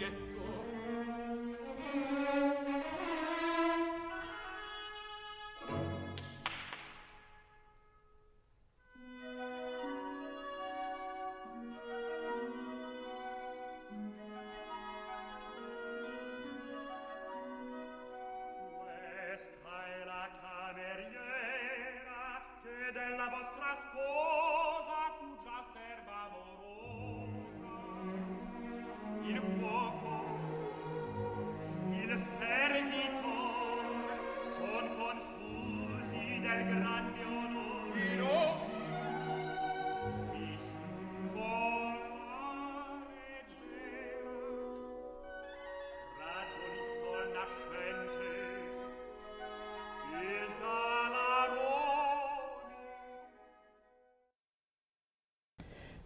casa 0.00 0.29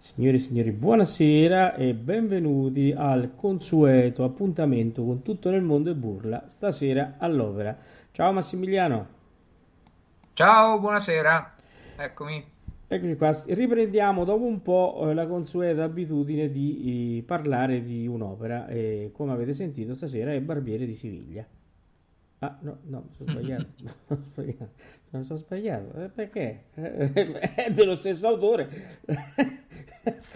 Signore 0.04 0.36
e 0.36 0.38
signori, 0.38 0.70
buonasera 0.70 1.76
e 1.76 1.94
benvenuti 1.94 2.92
al 2.94 3.32
consueto 3.34 4.22
appuntamento 4.22 5.02
con 5.02 5.22
tutto 5.22 5.48
nel 5.48 5.62
mondo 5.62 5.88
e 5.88 5.94
burla 5.94 6.44
stasera 6.46 7.14
all'opera. 7.16 7.74
Ciao 8.12 8.30
Massimiliano, 8.30 9.06
Ciao, 10.34 10.78
buonasera. 10.78 11.54
Eccomi. 11.96 12.44
eccoci 12.86 13.16
qua. 13.16 13.30
Riprendiamo 13.46 14.24
dopo 14.24 14.44
un 14.44 14.60
po' 14.60 15.08
eh, 15.08 15.14
la 15.14 15.26
consueta 15.26 15.84
abitudine 15.84 16.50
di 16.50 17.20
eh, 17.20 17.22
parlare 17.22 17.82
di 17.82 18.06
un'opera 18.06 18.66
e 18.68 19.10
come 19.10 19.32
avete 19.32 19.54
sentito 19.54 19.94
stasera 19.94 20.34
è 20.34 20.40
Barbiere 20.42 20.84
di 20.84 20.94
Siviglia. 20.94 21.46
Ah, 22.40 22.58
no, 22.60 22.76
no, 22.82 23.04
mi 23.06 23.14
sono 23.14 23.30
sbagliato. 23.30 23.66
Mi 25.14 25.24
sono 25.24 25.38
sbagliato. 25.38 25.98
Eh, 26.02 26.08
perché? 26.08 26.64
È 26.74 27.70
dello 27.72 27.94
stesso 27.94 28.26
autore. 28.26 28.68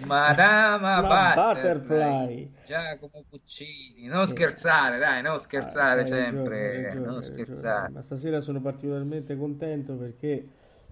Madama 0.04 1.00
La 1.00 1.32
Butterfly. 1.34 1.84
Butterfly. 1.86 2.52
Giacomo 2.66 3.24
Puccini. 3.28 4.06
Non 4.06 4.26
scherzare, 4.26 4.98
dai, 4.98 5.22
non 5.22 5.38
scherzare 5.38 6.02
Ah, 6.02 6.06
sempre. 6.06 6.82
ragione, 6.82 6.94
non 6.94 7.04
ragione. 7.14 7.22
scherzare. 7.22 7.88
Ma 7.90 8.02
stasera 8.02 8.40
sono 8.40 8.60
particolarmente 8.60 9.36
contento 9.36 9.94
perché 9.94 10.48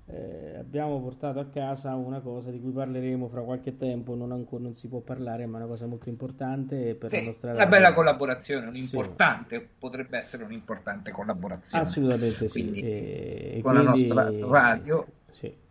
eh, 0.09 0.57
abbiamo 0.59 1.01
portato 1.01 1.41
a 1.41 1.47
casa 1.47 1.95
una 1.97 2.21
cosa 2.21 2.51
di 2.51 2.61
cui 2.61 2.71
parleremo 2.71 3.27
fra 3.29 3.43
qualche 3.43 3.77
tempo, 3.77 4.15
non 4.15 4.31
ancora 4.33 4.63
non 4.63 4.75
si 4.75 4.87
può 4.89 5.01
parlare, 5.01 5.47
ma 5.47 5.59
è 5.59 5.63
una 5.63 5.69
cosa 5.71 5.87
molto 5.87 6.09
importante 6.09 6.95
per 6.95 7.11
la 7.11 7.19
Sì, 7.19 7.25
nostra 7.25 7.53
una 7.53 7.67
bella 7.67 7.93
collaborazione, 7.93 8.63
Sì. 8.63 8.69
un'importante, 8.69 9.69
potrebbe 9.79 10.17
essere 10.19 10.45
un'importante 10.45 11.11
collaborazione. 11.11 11.85
Assolutamente 11.85 12.49
sì. 12.49 12.61
Quindi, 12.61 12.81
E- 12.83 13.53
e 13.57 13.61
con 13.63 13.75
la 13.75 13.81
quindi- 13.91 14.09
nostra 14.09 14.31
radio. 14.49 15.07
Sì. 15.31 15.65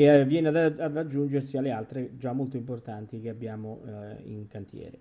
Che 0.00 0.20
eh, 0.20 0.24
viene 0.24 0.48
ad, 0.48 0.80
ad 0.80 0.96
aggiungersi 0.96 1.58
alle 1.58 1.72
altre 1.72 2.16
già 2.16 2.32
molto 2.32 2.56
importanti 2.56 3.20
che 3.20 3.28
abbiamo 3.28 3.82
eh, 3.84 4.22
in 4.30 4.46
cantiere. 4.48 5.00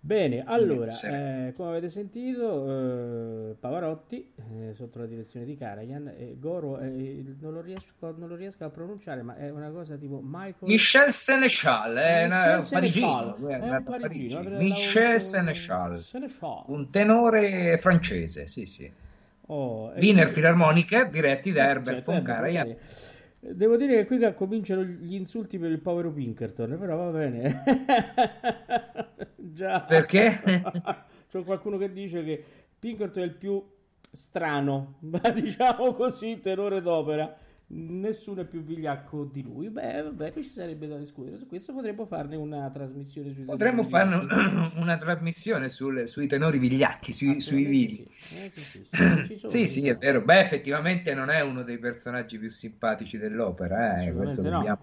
Bene, 0.00 0.42
allora, 0.44 0.90
eh, 1.04 1.52
come 1.54 1.68
avete 1.68 1.88
sentito, 1.88 3.50
eh, 3.50 3.54
Pavarotti 3.54 4.32
eh, 4.36 4.74
sotto 4.74 4.98
la 4.98 5.06
direzione 5.06 5.46
di 5.46 5.56
Karajan, 5.56 6.12
Goro, 6.40 6.80
eh, 6.80 7.24
non, 7.40 7.52
lo 7.52 7.60
riesco, 7.60 8.12
non 8.16 8.28
lo 8.28 8.34
riesco 8.34 8.64
a 8.64 8.70
pronunciare, 8.70 9.22
ma 9.22 9.36
è 9.36 9.50
una 9.50 9.70
cosa 9.70 9.94
tipo 9.94 10.20
Michael 10.20 10.72
Michel 10.72 11.12
Seneschal, 11.12 11.94
è 11.94 12.26
Michel 12.26 12.58
un 12.58 12.68
parigino, 12.70 13.36
Seneschal, 13.38 13.46
è 13.46 13.52
è 13.52 13.76
un 13.76 13.82
parigino, 13.84 14.00
Parigi. 14.00 14.34
avrei- 14.34 14.58
Michel 14.58 15.20
Seneschal, 15.20 16.00
Seneschal. 16.00 16.64
un 16.66 16.90
tenore 16.90 17.78
francese, 17.78 18.48
sì, 18.48 18.66
sì. 18.66 18.90
Oh, 19.46 19.90
Wiener 19.90 20.00
quindi- 20.00 20.32
Filarmoniche 20.32 21.08
diretti 21.08 21.52
da 21.52 21.68
Herbert 21.68 21.96
certo, 21.98 22.12
von 22.12 22.22
Karajan. 22.22 22.66
Karajan. 22.66 23.12
Devo 23.52 23.76
dire 23.76 23.94
che 23.96 24.06
qui 24.06 24.34
cominciano 24.34 24.82
gli 24.82 25.14
insulti 25.14 25.58
per 25.58 25.70
il 25.70 25.80
povero 25.80 26.10
Pinkerton, 26.10 26.78
però 26.78 26.96
va 26.96 27.10
bene. 27.10 27.62
Già. 29.36 29.82
Perché? 29.82 30.40
C'è 31.28 31.44
qualcuno 31.44 31.76
che 31.76 31.92
dice 31.92 32.24
che 32.24 32.42
Pinkerton 32.78 33.22
è 33.22 33.26
il 33.26 33.34
più 33.34 33.62
strano, 34.10 34.94
ma 35.04 35.18
diciamo 35.28 35.92
così, 35.92 36.40
tenore 36.40 36.80
d'opera 36.80 37.36
nessuno 37.74 38.42
è 38.42 38.44
più 38.44 38.62
vigliacco 38.62 39.24
di 39.24 39.42
lui. 39.42 39.68
Beh, 39.68 40.02
vabbè, 40.02 40.32
qui 40.32 40.42
ci 40.42 40.50
sarebbe 40.50 40.86
da 40.86 40.96
discutere 40.96 41.36
su 41.36 41.46
questo. 41.46 41.72
Potremmo 41.72 42.06
farne 42.06 42.36
una 42.36 42.70
trasmissione 42.70 43.32
sui 43.32 43.44
Potremmo 43.44 43.82
farne 43.82 44.14
un, 44.16 44.72
una 44.76 44.96
trasmissione 44.96 45.68
sul, 45.68 46.06
sui 46.08 46.26
tenori 46.26 46.58
vigliacchi, 46.58 47.12
sui, 47.12 47.40
sui 47.40 47.64
vili. 47.64 48.06
Eh, 48.42 48.48
sì, 48.48 48.60
sì, 48.60 48.86
sì, 48.88 49.40
sì, 49.48 49.66
sì, 49.68 49.88
è 49.88 49.96
vero. 49.96 50.22
Beh, 50.22 50.40
effettivamente 50.40 51.14
non 51.14 51.30
è 51.30 51.40
uno 51.40 51.62
dei 51.62 51.78
personaggi 51.78 52.38
più 52.38 52.48
simpatici 52.48 53.18
dell'opera, 53.18 54.02
eh, 54.02 54.12
questo 54.12 54.42
no. 54.42 54.50
dobbiamo... 54.50 54.82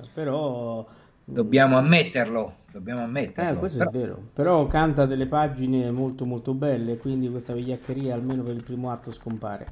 Eh, 0.00 0.08
però 0.12 0.86
Dobbiamo 1.26 1.78
ammetterlo, 1.78 2.63
dobbiamo 2.74 3.04
ammetterlo. 3.04 3.52
Eh, 3.52 3.58
questo 3.58 3.78
però... 3.78 3.90
è 3.90 3.92
vero. 3.92 4.22
Però 4.32 4.66
canta 4.66 5.06
delle 5.06 5.26
pagine 5.26 5.92
molto 5.92 6.24
molto 6.24 6.54
belle, 6.54 6.96
quindi 6.96 7.30
questa 7.30 7.52
vigliaccheria 7.52 8.14
almeno 8.14 8.42
per 8.42 8.54
il 8.54 8.64
primo 8.64 8.90
atto 8.90 9.12
scompare. 9.12 9.68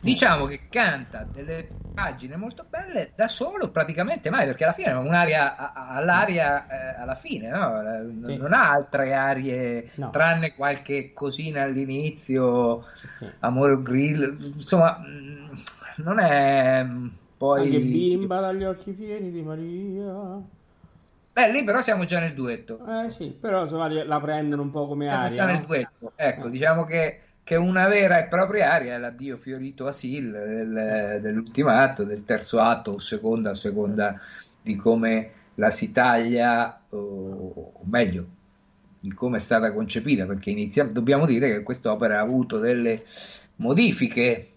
Diciamo 0.00 0.44
che 0.44 0.68
canta 0.68 1.24
delle 1.24 1.66
pagine 1.94 2.36
molto 2.36 2.64
belle 2.68 3.12
da 3.16 3.26
solo, 3.26 3.70
praticamente 3.70 4.30
mai, 4.30 4.44
perché 4.44 4.64
alla 4.64 4.72
fine 4.72 4.90
è 4.90 4.94
un'aria 4.96 5.72
all'aria 5.72 6.66
eh, 6.68 7.00
alla 7.00 7.14
fine, 7.14 7.48
no? 7.48 8.24
sì. 8.24 8.36
non 8.36 8.52
ha 8.52 8.70
altre 8.70 9.14
arie, 9.14 9.90
no. 9.94 10.10
tranne 10.10 10.54
qualche 10.54 11.12
cosina 11.14 11.62
all'inizio, 11.62 12.84
sì. 12.92 13.26
Amore 13.40 13.82
Grill, 13.82 14.36
insomma, 14.56 14.98
mm, 15.00 15.46
non 15.96 16.18
è 16.18 16.84
mm, 16.84 17.06
poi... 17.38 17.64
Anche 17.64 17.80
bimba 17.80 18.40
dagli 18.40 18.64
occhi 18.64 18.92
pieni 18.92 19.30
di 19.30 19.42
Maria. 19.42 20.56
Beh, 21.38 21.52
lì 21.52 21.62
però 21.62 21.80
siamo 21.80 22.04
già 22.04 22.18
nel 22.18 22.34
duetto. 22.34 22.80
Eh 22.84 23.12
sì, 23.12 23.28
però 23.28 23.62
insomma 23.62 23.88
la 23.88 24.18
prendono 24.18 24.62
un 24.62 24.72
po' 24.72 24.88
come 24.88 25.06
siamo 25.06 25.22
aria. 25.22 25.34
Siamo 25.34 25.50
già 25.50 25.52
no? 25.52 25.58
nel 25.58 25.66
duetto. 25.68 26.12
Ecco, 26.16 26.46
eh. 26.48 26.50
diciamo 26.50 26.84
che, 26.84 27.20
che, 27.44 27.54
una 27.54 27.86
vera 27.86 28.18
e 28.18 28.26
propria 28.26 28.72
aria 28.72 28.96
è 28.96 28.98
l'addio 28.98 29.36
fiorito 29.36 29.86
a 29.86 29.92
Sil 29.94 30.32
del, 30.32 31.20
dell'ultimo 31.22 31.70
atto, 31.70 32.02
del 32.02 32.24
terzo 32.24 32.58
atto 32.58 32.90
o 32.90 32.98
seconda 32.98 33.50
a 33.50 33.54
seconda 33.54 34.20
di 34.60 34.74
come 34.74 35.30
la 35.54 35.70
si 35.70 35.92
taglia, 35.92 36.80
o, 36.88 36.98
o 37.72 37.82
meglio, 37.84 38.26
di 38.98 39.12
come 39.12 39.36
è 39.36 39.40
stata 39.40 39.72
concepita, 39.72 40.26
perché 40.26 40.50
inizia, 40.50 40.82
dobbiamo 40.86 41.24
dire 41.24 41.50
che 41.50 41.62
quest'opera 41.62 42.18
ha 42.18 42.22
avuto 42.22 42.58
delle 42.58 43.04
modifiche 43.56 44.48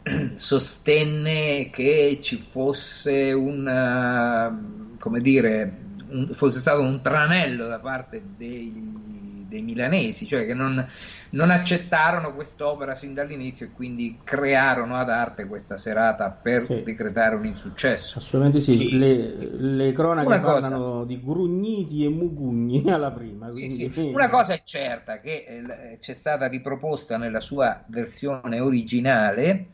sostenne 0.35 1.69
che 1.71 2.19
ci 2.21 2.37
fosse 2.37 3.31
un, 3.31 4.95
come 4.99 5.21
dire, 5.21 5.77
un, 6.09 6.31
fosse 6.31 6.59
stato 6.59 6.81
un 6.81 7.01
tranello 7.01 7.67
da 7.67 7.79
parte 7.79 8.21
degli 8.37 9.30
dei 9.51 9.61
milanesi, 9.61 10.25
cioè 10.25 10.45
che 10.45 10.53
non, 10.53 10.87
non 11.31 11.51
accettarono 11.51 12.33
quest'opera 12.33 12.95
sin 12.95 13.13
dall'inizio 13.13 13.65
e 13.65 13.71
quindi 13.73 14.19
crearono 14.23 14.95
ad 14.95 15.09
arte 15.09 15.45
questa 15.45 15.75
serata 15.75 16.29
per 16.29 16.65
sì. 16.65 16.81
decretare 16.83 17.35
un 17.35 17.45
insuccesso. 17.45 18.19
Assolutamente 18.19 18.61
sì, 18.61 18.77
sì. 18.77 18.97
Le, 18.97 19.49
le, 19.57 19.91
cronache 19.91 20.27
Una 20.27 20.39
parlano 20.39 20.77
cosa... 20.77 21.05
di 21.05 21.21
grugniti 21.21 22.05
e 22.05 22.09
mugugni 22.09 22.83
alla 22.89 23.11
prima. 23.11 23.49
Sì, 23.49 23.65
quindi... 23.65 23.91
sì. 23.91 24.11
Una 24.13 24.29
cosa 24.29 24.53
è 24.53 24.61
certa, 24.63 25.19
che 25.19 25.45
eh, 25.45 25.97
c'è 25.99 26.13
stata 26.13 26.47
riproposta 26.47 27.17
nella 27.17 27.41
sua 27.41 27.83
versione 27.87 28.61
originale, 28.61 29.71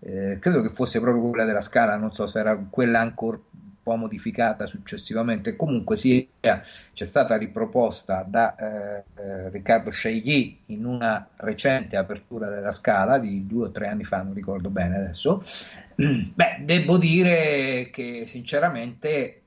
eh, 0.00 0.36
credo 0.38 0.60
che 0.60 0.68
fosse 0.68 1.00
proprio 1.00 1.30
quella 1.30 1.46
della 1.46 1.62
scala, 1.62 1.96
non 1.96 2.12
so 2.12 2.26
se 2.26 2.40
era 2.40 2.62
quella 2.68 3.00
ancora 3.00 3.40
po' 3.88 3.96
modificata 3.96 4.66
successivamente, 4.66 5.56
comunque 5.56 5.96
sia, 5.96 6.22
c'è 6.40 7.04
stata 7.04 7.36
riproposta 7.36 8.22
da 8.28 8.54
eh, 8.54 9.04
eh, 9.16 9.48
Riccardo 9.48 9.90
Sceigli 9.90 10.58
in 10.66 10.84
una 10.84 11.26
recente 11.36 11.96
apertura 11.96 12.50
della 12.50 12.70
Scala 12.70 13.18
di 13.18 13.46
due 13.46 13.68
o 13.68 13.70
tre 13.70 13.88
anni 13.88 14.04
fa, 14.04 14.22
non 14.22 14.34
ricordo 14.34 14.68
bene 14.68 14.96
adesso. 14.96 15.42
Beh, 15.96 16.62
devo 16.64 16.98
dire 16.98 17.88
che 17.90 18.24
sinceramente 18.26 19.42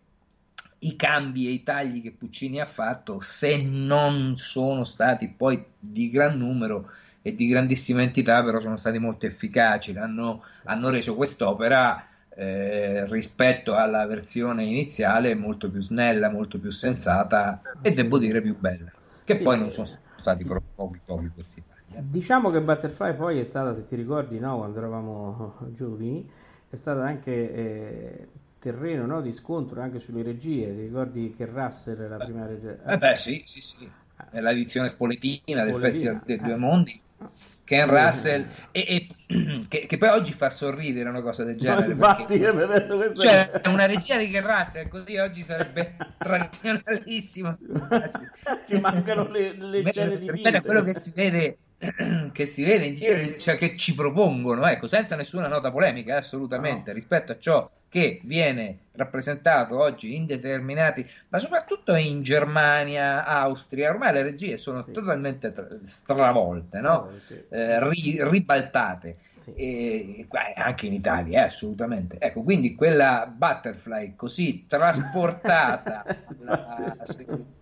i 0.79 0.95
cambi 0.95 1.47
e 1.47 1.51
i 1.51 1.63
tagli 1.63 2.01
che 2.01 2.11
Puccini 2.11 2.59
ha 2.59 2.65
fatto, 2.65 3.19
se 3.21 3.61
non 3.61 4.37
sono 4.37 4.83
stati 4.83 5.27
poi 5.27 5.63
di 5.77 6.09
gran 6.09 6.35
numero 6.37 6.89
e 7.21 7.35
di 7.35 7.45
grandissima 7.45 8.01
entità, 8.01 8.43
però 8.43 8.59
sono 8.59 8.77
stati 8.77 8.97
molto 8.97 9.27
efficaci, 9.27 9.95
hanno, 9.95 10.43
hanno 10.63 10.89
reso 10.89 11.15
quest'opera 11.15 12.07
eh, 12.35 13.05
rispetto 13.07 13.75
alla 13.75 14.05
versione 14.05 14.63
iniziale 14.63 15.35
molto 15.35 15.69
più 15.69 15.81
snella, 15.81 16.29
molto 16.29 16.59
più 16.59 16.69
sensata 16.69 17.61
e 17.81 17.91
devo 17.93 18.17
dire 18.17 18.41
più 18.41 18.57
bella, 18.57 18.91
che 19.23 19.35
sì, 19.35 19.41
poi 19.41 19.59
non 19.59 19.69
sono 19.69 19.87
stati 20.15 20.43
proprio 20.45 20.69
pochi 20.73 21.01
pochi 21.03 21.29
questi 21.33 21.63
tagli. 21.63 21.97
Eh. 21.97 22.03
Diciamo 22.09 22.49
che 22.49 22.61
Butterfly 22.61 23.15
poi 23.15 23.39
è 23.39 23.43
stata, 23.43 23.73
se 23.73 23.85
ti 23.85 23.95
ricordi, 23.95 24.39
no, 24.39 24.57
quando 24.57 24.77
eravamo 24.77 25.57
giovani, 25.73 26.29
è 26.69 26.75
stata 26.75 27.03
anche 27.03 27.53
eh, 27.53 28.27
terreno 28.59 29.05
no, 29.05 29.21
di 29.21 29.31
scontro 29.33 29.81
anche 29.81 29.99
sulle 29.99 30.23
regie. 30.23 30.73
Ti 30.73 30.81
ricordi 30.81 31.33
che 31.35 31.45
Russell 31.45 31.97
è 31.97 32.07
la 32.07 32.17
prima 32.17 32.45
regia? 32.45 32.81
Eh 32.85 32.97
beh, 32.97 33.15
sì, 33.15 33.41
sì, 33.45 33.59
sì. 33.59 33.91
È 34.29 34.39
l'edizione 34.39 34.87
spoletina, 34.87 35.41
spoletina 35.41 35.65
del 35.65 35.75
Festival 35.75 36.21
dei 36.23 36.37
Due 36.39 36.55
Mondi 36.55 37.01
Ken 37.71 37.87
Russell 37.87 38.45
e, 38.71 39.07
e 39.29 39.63
che, 39.69 39.85
che, 39.87 39.97
poi 39.97 40.09
oggi 40.09 40.33
fa 40.33 40.49
sorridere 40.49 41.07
una 41.07 41.21
cosa 41.21 41.45
del 41.45 41.55
genere 41.55 41.85
no, 41.85 41.91
infatti 41.93 42.37
perché, 42.37 43.15
cioè 43.15 43.61
una 43.67 43.85
regia 43.85 44.17
di 44.17 44.29
Ken 44.29 44.45
Russell 44.45 44.89
così 44.89 45.15
oggi 45.15 45.41
sarebbe 45.41 45.95
tradizionalissima 46.19 47.57
ci 48.67 48.79
mancano 48.81 49.29
le, 49.29 49.53
le 49.55 49.85
scene 49.89 50.17
di 50.19 50.29
rispetto 50.29 50.57
a 50.57 50.61
quello 50.61 50.83
che 50.83 50.93
si 50.93 51.13
vede 51.15 51.57
che 52.33 52.45
si 52.45 52.63
vede 52.65 52.85
in 52.85 52.95
giro, 52.95 53.37
cioè 53.37 53.55
che 53.55 53.75
ci 53.75 53.95
propongono, 53.95 54.67
ecco, 54.67 54.85
senza 54.85 55.15
nessuna 55.15 55.47
nota 55.47 55.71
polemica, 55.71 56.17
assolutamente, 56.17 56.91
no. 56.91 56.93
rispetto 56.93 57.31
a 57.31 57.39
ciò 57.39 57.67
che 57.91 58.21
viene 58.23 58.83
rappresentato 58.93 59.77
oggi 59.77 60.15
in 60.15 60.25
determinati, 60.25 61.05
ma 61.27 61.39
soprattutto 61.39 61.93
in 61.93 62.23
Germania, 62.23 63.25
Austria, 63.25 63.89
ormai 63.89 64.13
le 64.13 64.23
regie 64.23 64.57
sono 64.57 64.81
sì. 64.81 64.93
totalmente 64.93 65.51
tra- 65.51 65.67
stravolte, 65.83 66.79
no? 66.79 67.09
sì. 67.09 67.37
eh, 67.49 67.85
ri- 67.89 68.17
ribaltate. 68.21 69.17
Sì. 69.41 69.53
E, 69.55 70.27
anche 70.55 70.85
in 70.85 70.93
Italia, 70.93 71.41
eh, 71.41 71.45
assolutamente. 71.47 72.15
Ecco, 72.17 72.43
quindi 72.43 72.75
quella 72.75 73.29
butterfly 73.29 74.15
così 74.15 74.65
trasportata 74.67 76.05
alla, 76.39 77.03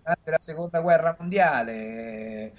alla 0.04 0.38
seconda 0.38 0.80
guerra 0.80 1.16
mondiale 1.18 2.52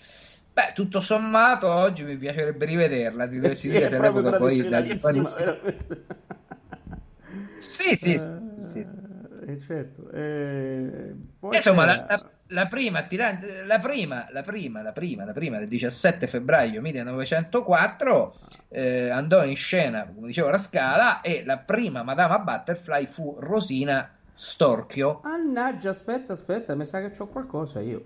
Beh, 0.53 0.73
tutto 0.73 0.99
sommato, 0.99 1.71
oggi 1.71 2.03
mi 2.03 2.17
piacerebbe 2.17 2.65
rivederla. 2.65 3.25
Ti 3.29 3.39
dovessi 3.39 3.69
dire, 3.69 3.87
sarebbe 3.87 4.37
poi 4.37 4.67
da 4.67 4.81
Sì, 7.61 7.95
sì, 7.95 8.17
sì, 8.17 8.63
sì, 8.63 8.83
sì. 8.85 9.01
Eh, 9.45 9.59
certo. 9.59 10.09
Eh, 10.11 11.13
Insomma, 11.51 11.85
la, 11.85 12.05
la, 12.07 12.31
la, 12.47 12.67
prima, 12.67 13.05
la, 13.09 13.79
prima, 13.79 14.27
la 14.31 14.41
prima, 14.43 14.81
la 14.81 14.91
prima, 14.91 15.25
la 15.25 15.33
prima 15.33 15.57
del 15.57 15.67
17 15.67 16.27
febbraio 16.27 16.81
1904 16.81 18.35
eh, 18.69 19.09
andò 19.09 19.43
in 19.43 19.55
scena, 19.55 20.05
come 20.05 20.27
dicevo, 20.27 20.49
la 20.49 20.57
Scala 20.57 21.21
e 21.21 21.43
la 21.45 21.57
prima 21.57 22.03
Madama 22.03 22.39
Butterfly 22.39 23.05
fu 23.05 23.37
Rosina 23.39 24.09
Storchio. 24.33 25.21
Mannaggia, 25.23 25.89
aspetta, 25.89 26.33
aspetta, 26.33 26.73
mi 26.75 26.85
sa 26.85 26.99
che 26.99 27.11
c'ho 27.11 27.27
qualcosa 27.27 27.79
io. 27.79 28.01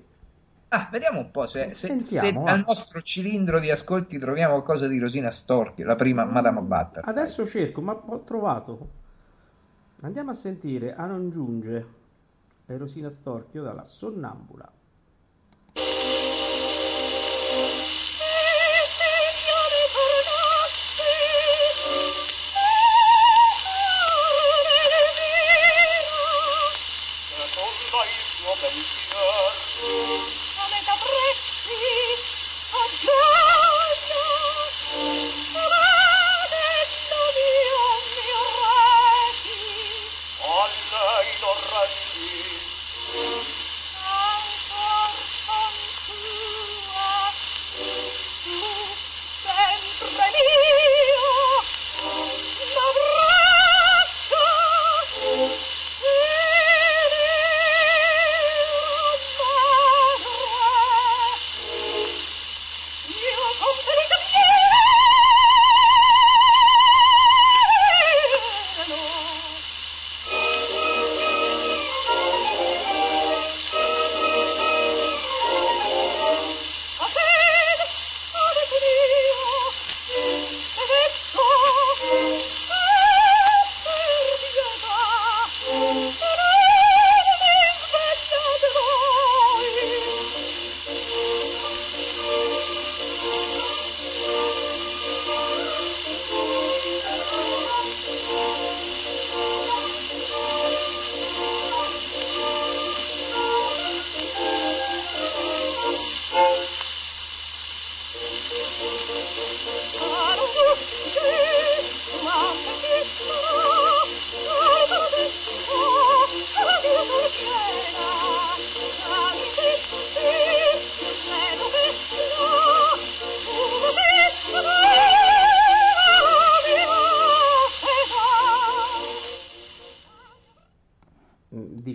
Ah, 0.69 0.89
vediamo 0.91 1.19
un 1.19 1.31
po' 1.31 1.47
se, 1.47 1.73
se, 1.73 2.01
se 2.01 2.33
dal 2.33 2.63
nostro 2.65 3.01
cilindro 3.01 3.59
di 3.59 3.69
ascolti 3.69 4.17
troviamo 4.17 4.53
qualcosa 4.53 4.87
di 4.87 4.97
Rosina 4.97 5.31
Storchio, 5.31 5.85
la 5.85 5.95
prima 5.95 6.25
Madama 6.25 6.59
Butterfly. 6.61 7.13
Adesso 7.13 7.45
cerco, 7.45 7.81
ma 7.81 7.93
ho 7.93 8.23
trovato. 8.23 9.03
Andiamo 10.05 10.29
a 10.29 10.33
sentire 10.35 10.93
A 10.93 11.07
non 11.07 11.31
giunge 11.31 11.85
e 12.67 12.77
Rosina 12.77 13.09
Storchio 13.09 13.63
dalla 13.63 13.83
Sonnambula. 13.83 14.71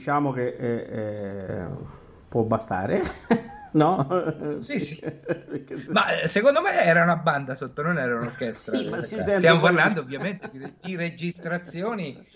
diciamo 0.00 0.32
che 0.32 0.48
eh, 0.48 0.86
eh, 0.98 1.66
può 2.28 2.42
bastare 2.42 3.02
no? 3.72 4.58
Sì, 4.58 4.78
sì. 4.78 5.00
ma 5.90 6.20
eh, 6.20 6.28
secondo 6.28 6.60
me 6.60 6.82
era 6.82 7.02
una 7.02 7.16
banda 7.16 7.54
sotto, 7.54 7.82
non 7.82 7.98
era 7.98 8.16
un'orchestra. 8.16 9.00
Sì, 9.00 9.18
Stiamo 9.20 9.60
parlando 9.60 10.00
ovviamente 10.00 10.48
di, 10.50 10.72
di 10.80 10.96
registrazioni 10.96 12.26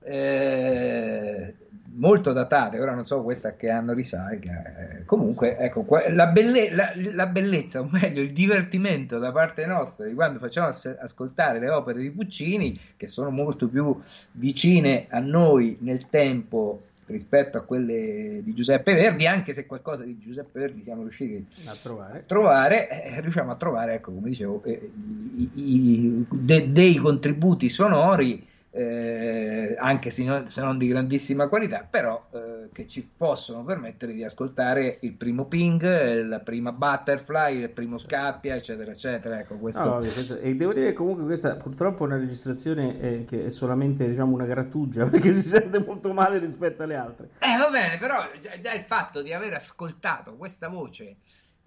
eh, 0.00 1.54
molto 1.94 2.32
datate, 2.32 2.78
ora 2.78 2.94
non 2.94 3.04
so 3.04 3.22
questa 3.22 3.56
che 3.56 3.70
anno 3.70 3.92
risalga. 3.92 4.62
Eh, 4.76 5.04
comunque, 5.04 5.56
ecco, 5.58 5.84
la, 6.08 6.26
belle- 6.28 6.70
la, 6.70 6.92
la, 7.12 7.26
bellezza, 7.26 7.80
o 7.80 7.88
meglio, 7.90 8.22
il 8.22 8.32
divertimento 8.32 9.18
da 9.18 9.32
parte 9.32 9.66
nostra 9.66 10.06
di 10.06 10.14
quando 10.14 10.38
facciamo 10.38 10.68
as- 10.68 10.96
ascoltare 10.98 11.58
le 11.58 11.70
opere 11.70 12.00
di 12.00 12.10
Puccini, 12.10 12.78
che 12.96 13.06
sono 13.06 13.30
molto 13.30 13.68
più 13.68 13.98
vicine 14.32 15.06
a 15.10 15.18
noi 15.18 15.76
nel 15.80 16.08
tempo 16.08 16.84
rispetto 17.08 17.58
a 17.58 17.62
quelle 17.62 18.40
di 18.42 18.54
Giuseppe 18.54 18.94
Verdi, 18.94 19.26
anche 19.26 19.52
se 19.52 19.66
qualcosa 19.66 20.04
di 20.04 20.18
Giuseppe 20.18 20.60
Verdi 20.60 20.82
siamo 20.82 21.02
riusciti 21.02 21.44
a 21.66 21.76
trovare, 21.80 22.18
a 22.20 22.22
trovare 22.22 22.88
eh, 22.88 23.20
riusciamo 23.20 23.50
a 23.50 23.56
trovare, 23.56 23.94
ecco, 23.94 24.12
come 24.12 24.28
dicevo, 24.28 24.62
eh, 24.64 24.90
i, 25.34 25.50
i, 25.54 26.26
de- 26.30 26.72
dei 26.72 26.96
contributi 26.96 27.68
sonori 27.68 28.46
eh, 28.70 29.74
anche 29.78 30.10
se 30.10 30.24
non, 30.24 30.48
se 30.48 30.60
non, 30.60 30.78
di 30.78 30.86
grandissima 30.86 31.48
qualità, 31.48 31.86
però 31.88 32.28
eh, 32.68 32.70
che 32.72 32.86
ci 32.86 33.08
possono 33.16 33.64
permettere 33.64 34.12
di 34.12 34.24
ascoltare 34.24 34.98
il 35.02 35.14
primo 35.14 35.46
ping, 35.46 36.26
la 36.26 36.40
prima 36.40 36.72
butterfly, 36.72 37.60
il 37.60 37.70
primo 37.70 37.98
scappia, 37.98 38.54
eccetera, 38.54 38.90
eccetera. 38.90 39.38
Ecco, 39.38 39.58
questo... 39.58 39.84
No, 39.84 39.96
questo... 39.96 40.38
E 40.38 40.54
devo 40.54 40.72
dire 40.72 40.92
comunque 40.92 41.24
questa 41.24 41.56
purtroppo 41.56 42.04
è 42.04 42.06
una 42.06 42.18
registrazione 42.18 43.00
eh, 43.00 43.24
che 43.24 43.46
è 43.46 43.50
solamente 43.50 44.08
diciamo, 44.08 44.34
una 44.34 44.46
grattugia 44.46 45.06
perché 45.08 45.32
si 45.32 45.48
sente 45.48 45.78
molto 45.78 46.12
male 46.12 46.38
rispetto 46.38 46.82
alle 46.82 46.96
altre. 46.96 47.30
Eh, 47.38 47.56
va 47.58 47.68
bene, 47.70 47.98
però 47.98 48.18
già, 48.40 48.72
il 48.72 48.82
fatto 48.82 49.22
di 49.22 49.32
aver 49.32 49.54
ascoltato 49.54 50.36
questa 50.36 50.68
voce 50.68 51.16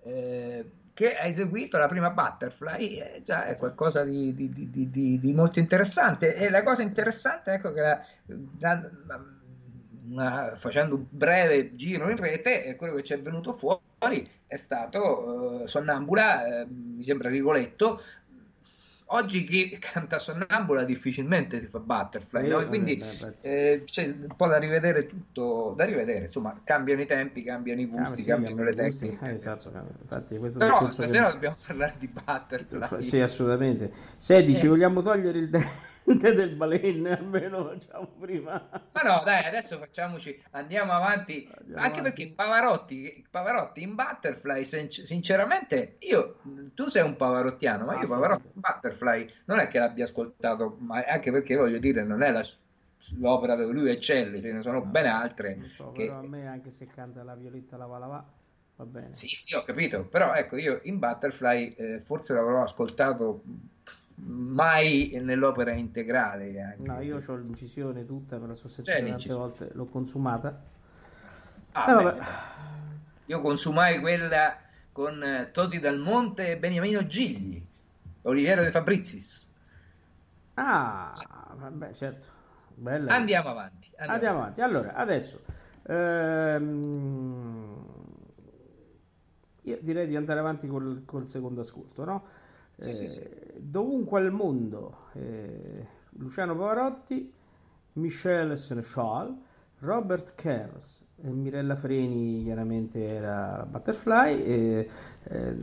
eh, 0.03 0.71
che 0.93 1.15
ha 1.15 1.25
eseguito 1.25 1.77
la 1.77 1.87
prima 1.87 2.09
Butterfly 2.09 2.95
è 2.95 3.21
già 3.23 3.45
è 3.45 3.57
qualcosa 3.57 4.03
di, 4.03 4.33
di, 4.35 4.49
di, 4.51 5.19
di, 5.19 5.33
molto 5.33 5.59
interessante 5.59 6.35
e 6.35 6.49
la 6.49 6.63
cosa 6.63 6.83
interessante 6.83 7.53
ecco 7.53 7.71
che 7.71 7.81
la, 7.81 8.01
la, 8.59 8.91
una, 10.11 10.53
facendo 10.55 10.95
un 10.95 11.05
breve 11.09 11.75
giro 11.75 12.09
in 12.09 12.17
rete 12.17 12.75
quello 12.75 12.95
che 12.95 13.03
ci 13.03 13.13
è 13.13 13.21
venuto 13.21 13.53
fuori 13.53 14.29
è 14.45 14.55
stato 14.57 15.61
uh, 15.61 15.65
Sonnambula, 15.65 16.63
uh, 16.63 16.67
mi 16.69 17.01
sembra 17.01 17.29
Rigoletto, 17.29 18.01
oggi 19.13 19.43
chi 19.43 19.77
canta 19.79 20.17
Sonnambula 20.17 20.83
difficilmente 20.83 21.59
si 21.59 21.67
fa 21.67 21.79
Butterfly, 21.79 22.47
no? 22.49 22.67
quindi 22.67 23.01
eh, 23.41 23.83
c'è 23.85 24.05
un 24.07 24.35
po' 24.35 24.47
da 24.47 24.57
rivedere 24.57 25.05
tutto, 25.05 25.73
da 25.75 25.85
rivedere, 25.85 26.21
insomma, 26.21 26.59
cambiano 26.63 27.01
i 27.01 27.05
tempi, 27.05 27.43
cambiano 27.43 27.81
i 27.81 27.85
gusti, 27.85 28.11
ah, 28.11 28.15
sì, 28.15 28.23
cambiano 28.25 28.63
le 28.63 28.73
tecniche. 28.73 29.25
Eh, 29.25 29.33
esatto, 29.33 29.71
infatti, 30.01 30.37
Però 30.57 30.89
stasera 30.89 31.27
che... 31.27 31.33
dobbiamo 31.33 31.55
parlare 31.65 31.95
di 31.97 32.07
Butterfly. 32.07 33.01
Sì, 33.01 33.19
assolutamente. 33.19 33.91
Senti, 34.17 34.51
eh. 34.51 34.55
ci 34.55 34.67
vogliamo 34.67 35.01
togliere 35.01 35.37
il... 35.37 35.49
del 36.03 36.55
balen 36.55 37.05
almeno 37.07 37.65
facciamo 37.65 38.07
prima. 38.19 38.69
Ma 38.71 39.01
no 39.01 39.21
dai 39.23 39.45
adesso 39.45 39.77
facciamoci 39.77 40.41
andiamo 40.51 40.93
avanti. 40.93 41.49
Andiamo 41.57 41.81
anche 41.81 41.99
avanti. 41.99 42.01
perché 42.01 42.33
Pavarotti 42.33 43.25
Pavarotti 43.29 43.81
in 43.81 43.95
Butterfly 43.95 44.65
sinceramente 44.65 45.95
io 45.99 46.39
tu 46.73 46.87
sei 46.87 47.03
un 47.03 47.15
pavarottiano 47.15 47.85
ma 47.85 47.99
io 47.99 48.07
Pavarotti 48.07 48.51
in 48.53 48.59
Butterfly 48.59 49.31
non 49.45 49.59
è 49.59 49.67
che 49.67 49.79
l'abbia 49.79 50.05
ascoltato 50.05 50.77
mai 50.79 51.03
anche 51.05 51.31
perché 51.31 51.55
voglio 51.55 51.79
dire 51.79 52.03
non 52.03 52.23
è 52.23 52.31
la, 52.31 52.45
l'opera 53.17 53.55
dove 53.55 53.71
lui 53.71 53.89
eccelle 53.89 54.41
ce 54.41 54.51
ne 54.51 54.61
sono 54.61 54.81
ben 54.81 55.05
altre 55.05 55.69
so, 55.75 55.91
che... 55.91 56.05
però 56.05 56.19
a 56.19 56.27
me 56.27 56.47
anche 56.47 56.71
se 56.71 56.87
canta 56.87 57.23
la 57.23 57.35
Violetta 57.35 57.77
la 57.77 57.85
va 57.85 58.23
va 58.75 58.85
bene. 58.85 59.13
Sì 59.13 59.27
sì 59.27 59.55
ho 59.55 59.63
capito 59.63 60.05
però 60.05 60.33
ecco 60.33 60.57
io 60.57 60.79
in 60.83 60.97
Butterfly 60.97 61.75
eh, 61.77 61.99
forse 61.99 62.33
l'avrò 62.33 62.63
ascoltato 62.63 63.43
mai 64.23 65.19
nell'opera 65.21 65.71
integrale. 65.71 66.61
Anche, 66.61 66.89
no, 66.89 67.01
io 67.01 67.21
ho 67.25 67.35
l'incisione 67.35 68.05
tutta, 68.05 68.37
me 68.37 68.47
la 68.47 68.53
so 68.53 68.67
sentita 68.67 69.01
tante 69.01 69.33
volte, 69.33 69.69
l'ho 69.73 69.85
consumata. 69.85 70.61
Ah, 71.73 72.01
eh, 72.01 72.21
io 73.25 73.41
consumai 73.41 73.99
quella 73.99 74.57
con 74.91 75.23
eh, 75.23 75.51
Toti 75.51 75.79
Dal 75.79 75.99
Monte 75.99 76.51
e 76.51 76.57
Beniamino 76.57 77.05
Gigli, 77.05 77.63
Oliviero 78.23 78.63
De 78.63 78.71
Fabrizis. 78.71 79.47
Ah, 80.55 81.53
vabbè, 81.55 81.93
certo. 81.93 82.25
Bella. 82.75 83.13
Andiamo 83.13 83.49
avanti. 83.49 83.89
Andiamo, 83.97 84.13
andiamo 84.13 84.39
avanti. 84.39 84.61
Allora, 84.61 84.93
adesso... 84.93 85.41
Ehm, 85.83 87.85
io 89.63 89.77
direi 89.81 90.07
di 90.07 90.15
andare 90.15 90.39
avanti 90.39 90.67
col, 90.67 91.03
col 91.05 91.27
secondo 91.27 91.61
ascolto, 91.61 92.03
no? 92.03 92.23
Sì. 92.81 93.19
Eh, 93.19 93.53
dovunque 93.57 94.19
al 94.19 94.31
mondo, 94.31 94.97
eh, 95.13 95.85
Luciano 96.17 96.55
Pavarotti, 96.55 97.31
Michel 97.93 98.57
Seneschal, 98.57 99.37
Robert 99.79 100.33
Kers, 100.35 101.03
Mirella 101.21 101.75
Freni 101.75 102.43
chiaramente 102.43 103.03
era 103.03 103.65
Butterfly, 103.69 104.41
e, 104.41 104.89
eh, 105.23 105.55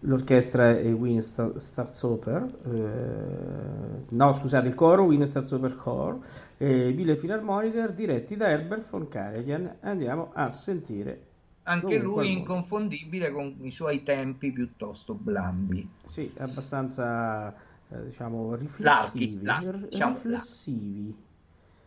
l'orchestra 0.00 0.70
è 0.70 0.92
Wien 0.92 1.20
Star, 1.20 1.58
Starsoper, 1.58 2.46
eh, 2.64 4.04
no 4.08 4.32
scusate 4.32 4.66
il 4.66 4.74
coro 4.74 5.04
Wien 5.04 5.26
Starsoper 5.26 5.76
Core, 5.76 6.18
e 6.56 6.92
Ville 6.92 7.16
Philharmoniker 7.16 7.92
diretti 7.92 8.36
da 8.36 8.48
Herbert 8.48 8.88
von 8.88 9.08
Karajan. 9.08 9.76
Andiamo 9.80 10.30
a 10.32 10.48
sentire 10.48 11.25
anche 11.68 11.98
lui 11.98 12.32
inconfondibile 12.32 13.30
con 13.30 13.56
i 13.60 13.70
suoi 13.70 14.02
tempi 14.02 14.52
piuttosto 14.52 15.14
blandi. 15.14 15.88
Sì, 16.04 16.32
abbastanza 16.38 17.54
eh, 17.88 18.04
diciamo 18.06 18.54
riflessivi. 18.54 19.42
Larghi, 19.42 19.70
larghi, 19.72 19.88
diciamo, 19.88 20.14
riflessivi. 20.14 21.16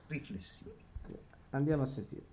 Riflessivi. 0.07 0.71
Andiamo 1.51 1.83
a 1.83 1.85
sentire. 1.85 2.28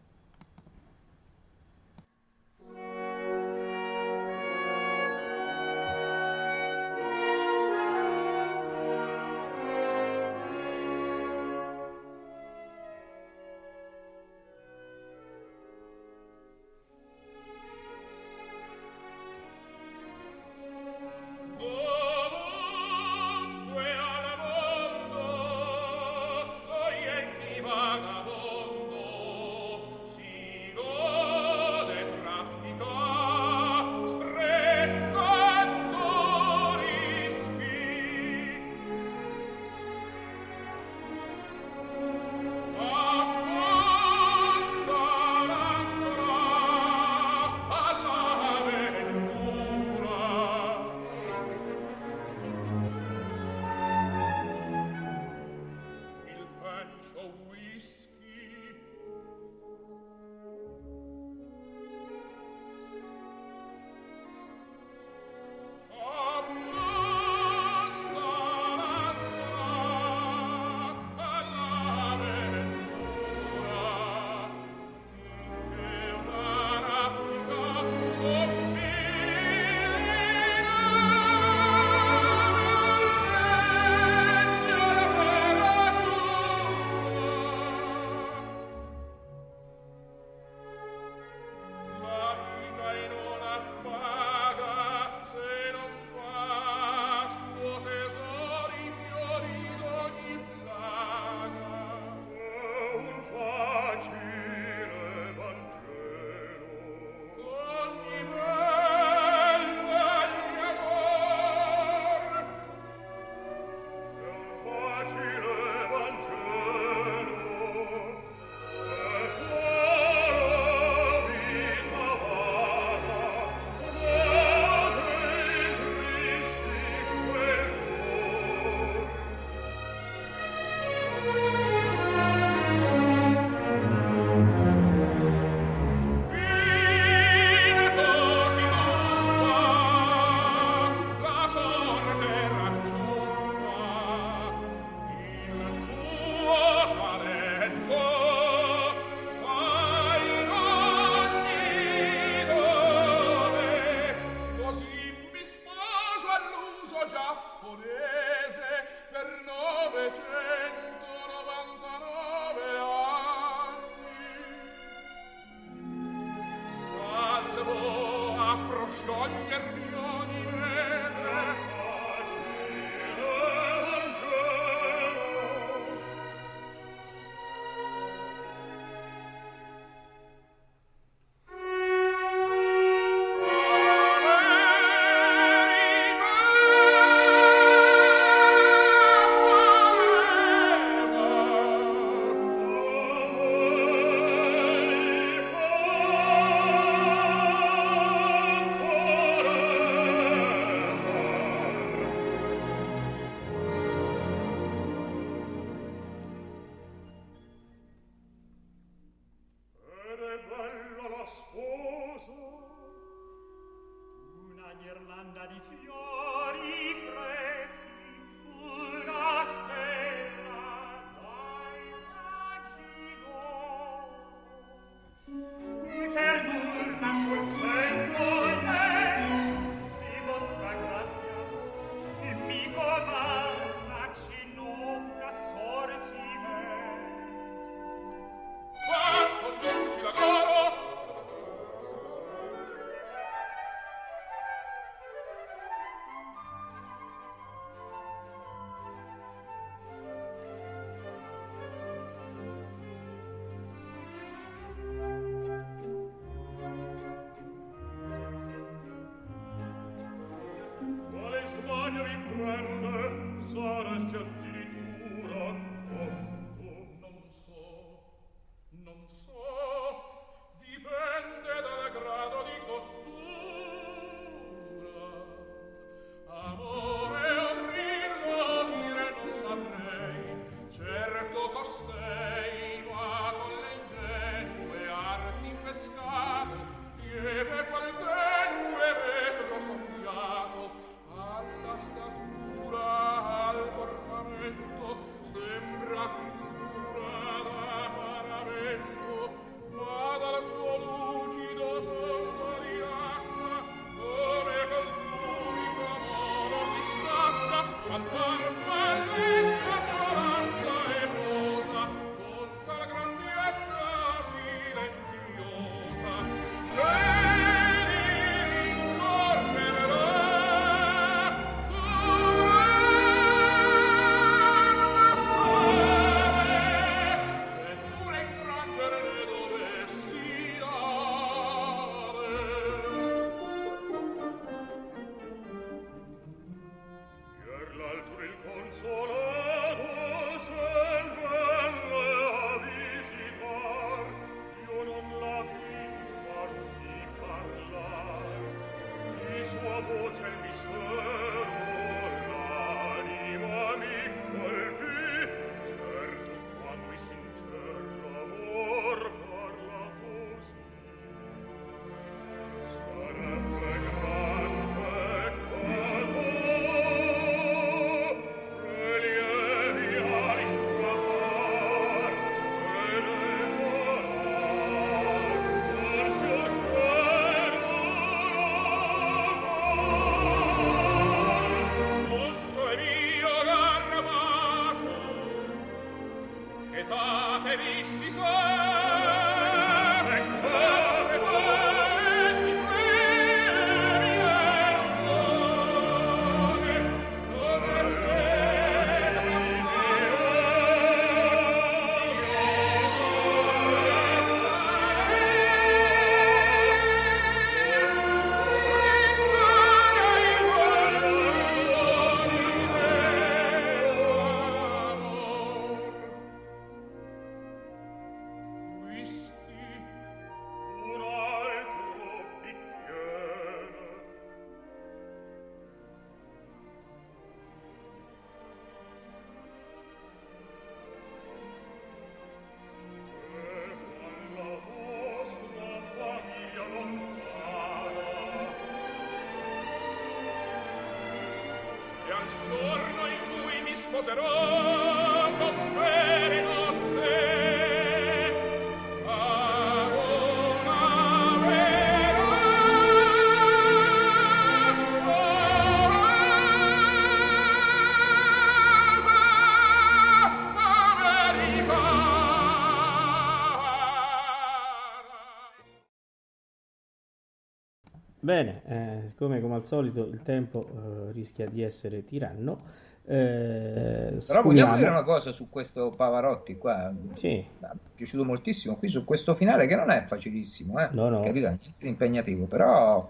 Bene, 468.26 468.62
eh, 468.66 469.12
come, 469.16 469.40
come, 469.40 469.54
al 469.54 469.64
solito 469.64 470.04
il 470.04 470.20
tempo 470.24 470.66
eh, 470.66 471.12
rischia 471.12 471.48
di 471.48 471.62
essere 471.62 472.04
tiranno. 472.04 472.60
Eh, 473.04 474.18
Però 474.26 474.42
vogliamo 474.42 474.74
dire 474.76 474.90
una 474.90 475.04
cosa 475.04 475.30
su 475.30 475.48
questo 475.48 475.92
Pavarotti 475.92 476.56
qua. 476.58 476.92
Sì. 477.14 477.28
Mi 477.28 477.46
è 477.60 477.70
piaciuto 477.94 478.24
moltissimo 478.24 478.74
qui 478.74 478.88
su 478.88 479.04
questo 479.04 479.32
finale 479.34 479.68
che 479.68 479.76
non 479.76 479.90
è 479.90 480.02
facilissimo, 480.06 480.80
eh? 480.80 480.88
No, 480.90 481.08
no. 481.08 481.20
Capito? 481.20 481.46
Niente 481.46 481.86
impegnativo, 481.86 482.46
però 482.46 483.08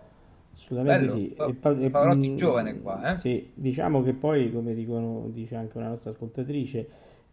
Assolutamente 0.52 1.06
Bello, 1.06 1.18
sì. 1.18 1.34
Pa- 1.34 1.54
pa- 1.60 1.88
Pavarotti 1.90 2.28
mh, 2.28 2.36
giovane 2.36 2.80
qua, 2.82 3.12
eh? 3.12 3.16
Sì, 3.16 3.52
diciamo 3.54 4.02
che 4.02 4.12
poi, 4.12 4.52
come 4.52 4.74
dicono, 4.74 5.28
dice 5.30 5.56
anche 5.56 5.78
una 5.78 5.88
nostra 5.88 6.10
ascoltatrice, 6.10 6.88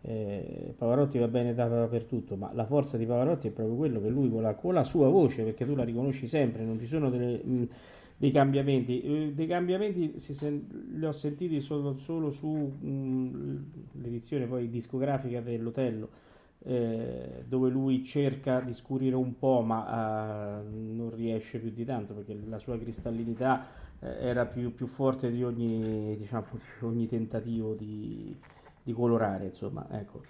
eh, 0.06 0.74
Pavarotti 0.78 1.18
va 1.18 1.28
bene 1.28 1.54
dappertutto, 1.54 2.36
ma 2.36 2.52
la 2.54 2.66
forza 2.66 2.98
di 2.98 3.06
Pavarotti 3.06 3.48
è 3.48 3.52
proprio 3.52 3.76
quello 3.76 4.02
che 4.02 4.10
lui 4.10 4.30
con 4.30 4.42
la, 4.42 4.54
con 4.54 4.74
la 4.74 4.84
sua 4.84 5.08
voce, 5.08 5.44
perché 5.44 5.66
tu 5.66 5.76
la 5.76 5.84
riconosci 5.84 6.28
sempre, 6.28 6.64
non 6.64 6.78
ci 6.78 6.86
sono 6.86 7.10
delle, 7.10 7.42
mh, 7.44 7.68
dei 8.18 8.32
cambiamenti. 8.32 9.02
Eh, 9.02 9.32
dei 9.34 9.48
cambiamenti 9.48 10.20
sen- 10.20 10.92
li 10.94 11.06
ho 11.06 11.12
sentiti 11.12 11.62
solo, 11.62 11.98
solo 11.98 12.30
mh, 12.30 13.64
l'edizione 14.02 14.46
poi 14.46 14.70
discografica 14.70 15.40
dell'Otello, 15.40 16.10
eh, 16.66 17.44
dove 17.48 17.70
lui 17.70 18.04
cerca 18.04 18.60
di 18.60 18.74
scurire 18.74 19.16
un 19.16 19.38
po', 19.38 19.62
ma 19.62 20.60
eh, 20.60 20.64
non 20.70 21.12
riesce 21.16 21.60
più 21.60 21.72
di 21.72 21.86
tanto 21.86 22.14
perché 22.14 22.38
la 22.46 22.58
sua 22.58 22.78
cristallinità 22.78 23.68
eh, 24.00 24.08
era 24.20 24.46
più, 24.46 24.74
più, 24.74 24.86
forte 24.86 25.32
di 25.32 25.44
ogni, 25.44 26.18
diciamo, 26.18 26.46
ogni 26.82 27.08
tentativo 27.08 27.74
di 27.74 28.36
di 28.84 28.94
colorare, 28.94 29.46
insomma, 29.46 29.88
ecco. 29.90 30.22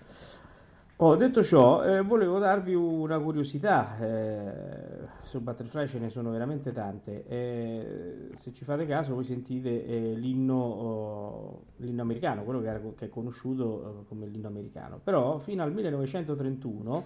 Oh, 0.97 1.15
detto 1.15 1.43
ciò, 1.43 1.83
eh, 1.83 2.01
volevo 2.01 2.37
darvi 2.37 2.75
una 2.75 3.19
curiosità, 3.19 3.97
eh, 3.99 5.09
su 5.23 5.41
Butterfly 5.41 5.87
ce 5.87 5.99
ne 5.99 6.09
sono 6.09 6.29
veramente 6.29 6.71
tante, 6.71 7.25
eh, 7.27 8.29
se 8.35 8.53
ci 8.53 8.63
fate 8.63 8.85
caso 8.85 9.15
voi 9.15 9.23
sentite 9.23 9.85
eh, 9.85 10.13
l'inno, 10.13 10.55
oh, 10.55 11.63
l'inno, 11.77 12.03
americano, 12.03 12.43
quello 12.43 12.61
che, 12.61 12.67
era, 12.67 12.79
che 12.95 13.05
è 13.05 13.09
conosciuto 13.09 14.03
eh, 14.03 14.07
come 14.07 14.27
l'inno 14.27 14.47
americano, 14.47 14.99
però 15.03 15.39
fino 15.39 15.63
al 15.63 15.73
1931 15.73 17.03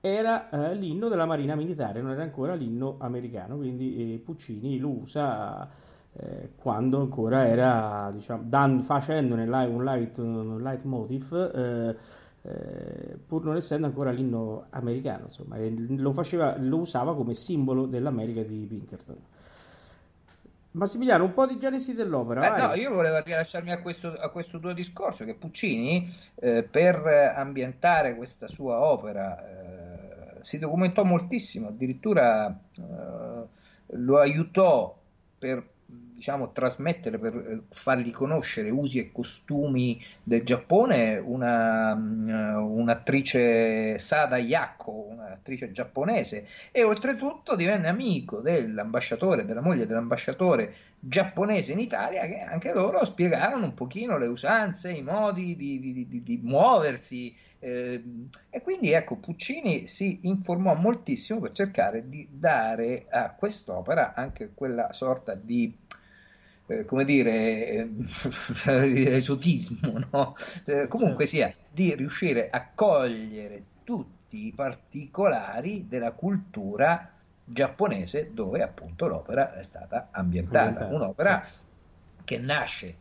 era 0.00 0.50
eh, 0.50 0.74
l'inno 0.74 1.08
della 1.08 1.26
Marina 1.26 1.54
Militare, 1.54 2.02
non 2.02 2.12
era 2.12 2.22
ancora 2.22 2.54
l'inno 2.54 2.96
americano, 2.98 3.56
quindi 3.56 4.20
Puccini 4.22 4.78
lo 4.78 4.90
usa 4.90 5.68
eh, 6.12 6.50
quando 6.56 7.00
ancora 7.00 7.46
era 7.46 8.10
diciamo, 8.12 8.42
dan, 8.44 8.80
facendone 8.82 9.44
un, 9.44 9.84
light, 9.84 10.18
un 10.18 10.60
leitmotiv 10.60 11.32
eh, 11.54 11.96
eh, 12.42 13.18
pur 13.26 13.44
non 13.44 13.56
essendo 13.56 13.86
ancora 13.86 14.10
l'inno 14.10 14.66
americano 14.70 15.24
insomma, 15.26 15.56
lo, 15.58 16.12
faceva, 16.12 16.56
lo 16.58 16.78
usava 16.78 17.14
come 17.14 17.34
simbolo 17.34 17.86
dell'America 17.86 18.42
di 18.42 18.66
Pinkerton 18.68 19.16
Massimiliano, 20.72 21.24
un 21.24 21.32
po' 21.32 21.46
di 21.46 21.58
genesi 21.58 21.94
dell'opera. 21.94 22.56
Eh, 22.56 22.60
no, 22.60 22.74
io 22.74 22.94
volevo 22.94 23.20
rilasciarmi 23.20 23.72
a 23.72 23.80
questo, 23.80 24.12
a 24.12 24.28
questo 24.28 24.60
tuo 24.60 24.72
discorso 24.72 25.24
che 25.24 25.34
Puccini, 25.34 26.08
eh, 26.36 26.62
per 26.62 27.04
ambientare 27.34 28.14
questa 28.14 28.46
sua 28.46 28.80
opera, 28.80 29.48
eh, 29.48 30.36
si 30.42 30.60
documentò 30.60 31.02
moltissimo, 31.02 31.68
addirittura 31.68 32.48
eh, 32.48 33.46
lo 33.96 34.18
aiutò 34.18 34.96
per 35.38 35.66
diciamo, 36.20 36.52
trasmettere 36.52 37.18
per 37.18 37.34
eh, 37.34 37.62
fargli 37.70 38.10
conoscere 38.10 38.68
usi 38.68 38.98
e 38.98 39.10
costumi 39.10 39.98
del 40.22 40.42
Giappone 40.42 41.16
una, 41.16 41.94
mm, 41.94 42.56
un'attrice 42.56 43.98
Sada 43.98 44.36
Yako, 44.36 45.06
un'attrice 45.08 45.72
giapponese, 45.72 46.46
e 46.70 46.82
oltretutto 46.82 47.56
divenne 47.56 47.88
amico 47.88 48.40
dell'ambasciatore, 48.40 49.46
della 49.46 49.62
moglie 49.62 49.86
dell'ambasciatore 49.86 50.74
giapponese 51.00 51.72
in 51.72 51.78
Italia, 51.78 52.26
che 52.26 52.40
anche 52.40 52.72
loro 52.72 53.04
spiegarono 53.04 53.64
un 53.64 53.74
pochino 53.74 54.18
le 54.18 54.26
usanze, 54.26 54.92
i 54.92 55.02
modi 55.02 55.56
di, 55.56 55.80
di, 55.80 56.06
di, 56.06 56.22
di 56.22 56.40
muoversi. 56.42 57.34
Eh, 57.58 58.02
e 58.50 58.62
quindi 58.62 58.92
ecco, 58.92 59.16
Puccini 59.16 59.88
si 59.88 60.20
informò 60.22 60.74
moltissimo 60.74 61.40
per 61.40 61.52
cercare 61.52 62.08
di 62.08 62.28
dare 62.30 63.06
a 63.08 63.34
quest'opera 63.34 64.14
anche 64.14 64.52
quella 64.54 64.92
sorta 64.92 65.34
di 65.34 65.74
eh, 66.66 66.84
come 66.84 67.04
dire, 67.04 67.88
esotismo, 68.64 70.00
no? 70.12 70.36
eh, 70.66 70.86
comunque 70.86 71.26
sia, 71.26 71.52
di 71.70 71.94
riuscire 71.94 72.48
a 72.50 72.70
cogliere 72.72 73.64
tutti 73.82 74.46
i 74.46 74.52
particolari 74.54 75.86
della 75.88 76.12
cultura 76.12 77.19
giapponese 77.52 78.30
dove 78.32 78.62
appunto 78.62 79.06
l'opera 79.06 79.54
è 79.54 79.62
stata 79.62 80.08
ambientata. 80.10 80.58
ambientata 80.60 80.94
Un'opera 80.94 81.44
che 82.24 82.38
nasce 82.38 82.96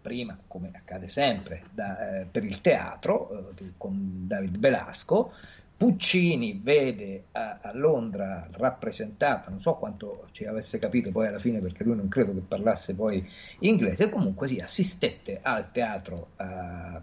prima, 0.00 0.38
come 0.46 0.70
accade 0.74 1.08
sempre, 1.08 1.62
da, 1.72 2.20
eh, 2.20 2.24
per 2.26 2.44
il 2.44 2.60
teatro 2.60 3.54
eh, 3.56 3.72
con 3.78 4.26
David 4.26 4.58
Belasco, 4.58 5.32
Puccini 5.76 6.60
vede 6.62 7.24
a, 7.32 7.58
a, 7.60 7.72
Londra 7.74 8.46
rappresentata, 8.52 9.50
non 9.50 9.60
so 9.60 9.74
quanto 9.74 10.28
ci 10.30 10.44
avesse 10.44 10.78
capito 10.78 11.10
poi 11.10 11.26
alla 11.26 11.40
fine 11.40 11.58
perché 11.58 11.82
lui 11.82 11.96
non 11.96 12.06
credo 12.06 12.32
che 12.32 12.42
parlasse 12.46 12.94
poi 12.94 13.28
inglese, 13.60 14.08
comunque 14.08 14.46
sì, 14.46 14.60
assistette 14.60 15.40
al 15.42 15.72
teatro, 15.72 16.28
a, 16.36 16.94
a 16.94 17.00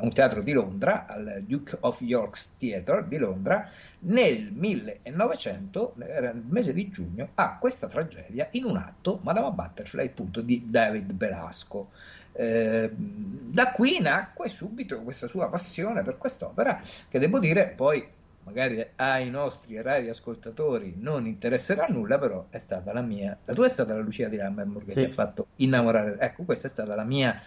un 0.00 0.12
teatro 0.12 0.42
di 0.42 0.52
Londra, 0.52 1.06
al 1.06 1.44
Duke 1.46 1.76
of 1.80 2.00
York's 2.00 2.56
Theatre 2.58 3.06
di 3.06 3.18
Londra, 3.18 3.68
nel 4.06 4.50
1900, 4.52 5.94
era 5.98 6.30
il 6.30 6.42
mese 6.48 6.72
di 6.72 6.90
giugno, 6.90 7.30
a 7.34 7.58
questa 7.58 7.88
tragedia 7.88 8.48
in 8.52 8.64
un 8.64 8.76
atto, 8.76 9.20
Madama 9.22 9.50
Butterfly, 9.50 10.06
appunto, 10.06 10.40
di 10.40 10.64
David 10.68 11.12
Belasco. 11.12 11.90
Eh, 12.32 12.90
da 12.94 13.72
qui 13.72 13.98
nacque 13.98 14.48
subito 14.48 15.00
questa 15.00 15.26
sua 15.26 15.48
passione 15.48 16.02
per 16.02 16.18
quest'opera, 16.18 16.78
che 17.08 17.18
devo 17.18 17.38
dire 17.38 17.72
poi 17.74 18.06
magari 18.46 18.86
ai 18.94 19.28
nostri 19.28 19.80
radioascoltatori 19.82 20.94
non 20.98 21.26
interesserà 21.26 21.86
nulla, 21.88 22.16
però 22.16 22.46
è 22.50 22.58
stata 22.58 22.92
la 22.92 23.00
mia. 23.00 23.36
La 23.44 23.54
tua 23.54 23.66
è 23.66 23.68
stata 23.68 23.92
la 23.92 24.00
Lucia 24.00 24.28
di 24.28 24.36
Lammermoor 24.36 24.84
che 24.84 24.92
sì. 24.92 24.98
ti 25.00 25.04
ha 25.06 25.10
fatto 25.10 25.48
innamorare. 25.56 26.16
Ecco, 26.20 26.44
questa 26.44 26.68
è 26.68 26.70
stata 26.70 26.94
la 26.94 27.02
mia 27.02 27.40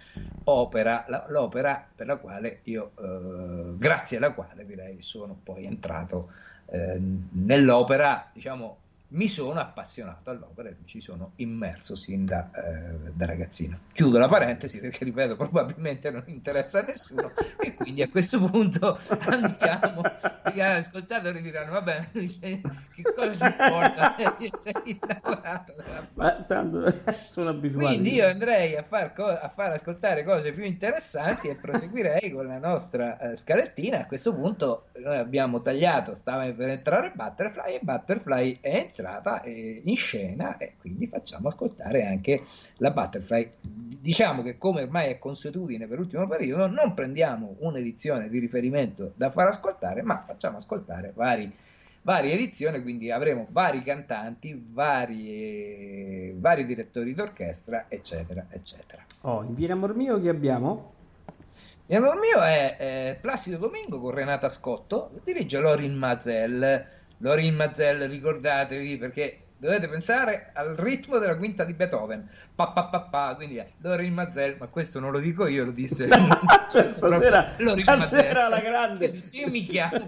opera, 0.43 1.05
la, 1.07 1.25
l'opera 1.29 1.87
per 1.95 2.05
la 2.05 2.17
quale 2.17 2.59
io, 2.63 2.91
eh, 2.99 3.77
grazie 3.77 4.17
alla 4.17 4.33
quale 4.33 4.65
direi, 4.65 5.01
sono 5.01 5.39
poi 5.41 5.63
entrato 5.63 6.31
eh, 6.71 6.99
nell'opera, 7.31 8.29
diciamo 8.33 8.77
mi 9.11 9.27
sono 9.27 9.59
appassionato 9.59 10.29
all'opera 10.29 10.69
e 10.69 10.75
ci 10.85 11.01
sono 11.01 11.31
immerso 11.37 11.95
sin 11.95 12.25
da, 12.25 12.51
eh, 12.51 13.11
da, 13.11 13.25
ragazzino. 13.25 13.77
Chiudo 13.91 14.19
la 14.19 14.27
parentesi 14.27 14.79
perché, 14.79 15.03
ripeto, 15.03 15.35
probabilmente 15.35 16.11
non 16.11 16.23
interessa 16.27 16.79
a 16.79 16.83
nessuno 16.83 17.31
e 17.59 17.73
quindi 17.73 18.03
a 18.03 18.09
questo 18.09 18.39
punto 18.39 18.99
andiamo. 19.25 20.01
Gli 20.53 20.59
ascoltatori 20.59 21.41
diranno, 21.41 21.71
va 21.71 21.81
bene, 21.81 22.09
che 22.13 22.61
cosa 23.15 23.35
ci 23.35 23.45
importa 23.45 24.15
se 24.15 24.51
sei 24.59 24.73
innamorato? 24.83 25.73
Ma 26.13 26.43
tanto 26.43 26.93
sono 27.11 27.49
abituato. 27.49 27.87
Quindi 27.87 28.13
io 28.13 28.27
andrei 28.27 28.75
a 28.75 28.83
far, 28.83 29.13
co- 29.13 29.25
a 29.25 29.49
far, 29.49 29.71
ascoltare 29.71 30.23
cose 30.23 30.51
più 30.51 30.63
interessanti 30.63 31.47
e 31.47 31.55
proseguirei 31.55 32.29
con 32.31 32.45
la 32.45 32.59
nostra 32.59 33.17
eh, 33.17 33.35
scalettina. 33.35 34.01
A 34.01 34.05
questo 34.05 34.35
punto 34.35 34.89
noi 34.99 35.17
abbiamo 35.17 35.61
tagliato, 35.61 36.13
stava 36.13 36.45
per 36.51 36.69
entrare 36.69 37.11
Butterfly 37.15 37.73
e 37.73 37.79
Butterfly 37.81 38.59
è 38.99 39.09
entrata 39.09 39.41
in 39.45 39.95
scena 39.95 40.57
e 40.57 40.73
quindi 40.77 41.07
facciamo 41.07 41.47
ascoltare 41.47 42.05
anche 42.05 42.43
la 42.77 42.91
Butterfly. 42.91 43.51
Diciamo 43.61 44.43
che 44.43 44.57
come 44.57 44.83
ormai 44.83 45.09
è 45.09 45.19
consuetudine 45.19 45.87
per 45.87 45.97
l'ultimo 45.97 46.27
periodo, 46.27 46.67
non 46.67 46.93
prendiamo 46.93 47.55
un'edizione 47.59 48.29
di 48.29 48.39
riferimento 48.39 49.13
da 49.15 49.31
far 49.31 49.47
ascoltare, 49.47 50.01
ma 50.01 50.23
facciamo 50.25 50.57
ascoltare 50.57 51.13
vari, 51.15 51.51
varie 52.01 52.33
edizioni, 52.33 52.81
quindi 52.81 53.11
avremo 53.11 53.47
vari 53.49 53.81
cantanti, 53.83 54.61
vari, 54.71 56.33
vari 56.37 56.65
direttori 56.65 57.13
d'orchestra, 57.13 57.85
eccetera, 57.87 58.45
eccetera. 58.49 59.03
Oh, 59.21 59.43
in 59.43 59.55
Viene 59.55 59.73
Amor 59.73 59.95
Mio 59.95 60.19
che 60.21 60.29
abbiamo? 60.29 60.97
Il 61.87 61.95
amor 61.95 62.19
mio 62.19 62.39
è, 62.43 62.77
è 62.77 63.17
Placido 63.19 63.57
Domingo 63.57 63.99
con 63.99 64.11
Renata 64.11 64.47
Scotto, 64.47 65.09
dirige 65.23 65.59
Lorin 65.59 65.95
Mazel 65.95 66.85
Lorin 67.19 67.55
Mazel, 67.55 68.07
ricordatevi 68.07 68.97
perché 68.97 69.48
dovete 69.59 69.87
pensare 69.87 70.51
al 70.53 70.75
ritmo 70.75 71.19
della 71.19 71.37
quinta 71.37 71.63
di 71.63 71.73
Beethoven. 71.73 72.27
Pa, 72.55 72.71
pa, 72.71 72.85
pa, 72.85 73.01
pa. 73.01 73.33
Quindi 73.35 73.61
Lorin 73.81 74.13
Mazel, 74.13 74.55
ma 74.59 74.67
questo 74.67 74.99
non 74.99 75.11
lo 75.11 75.19
dico 75.19 75.45
io, 75.47 75.65
lo 75.65 75.71
disse 75.71 76.07
cioè, 76.71 76.83
stasera, 76.83 77.53
stasera 77.57 77.95
Mazel. 77.95 78.49
la 78.49 78.59
grande. 78.59 79.13
Se 79.13 79.47
mi 79.47 79.63
chiamo, 79.63 80.07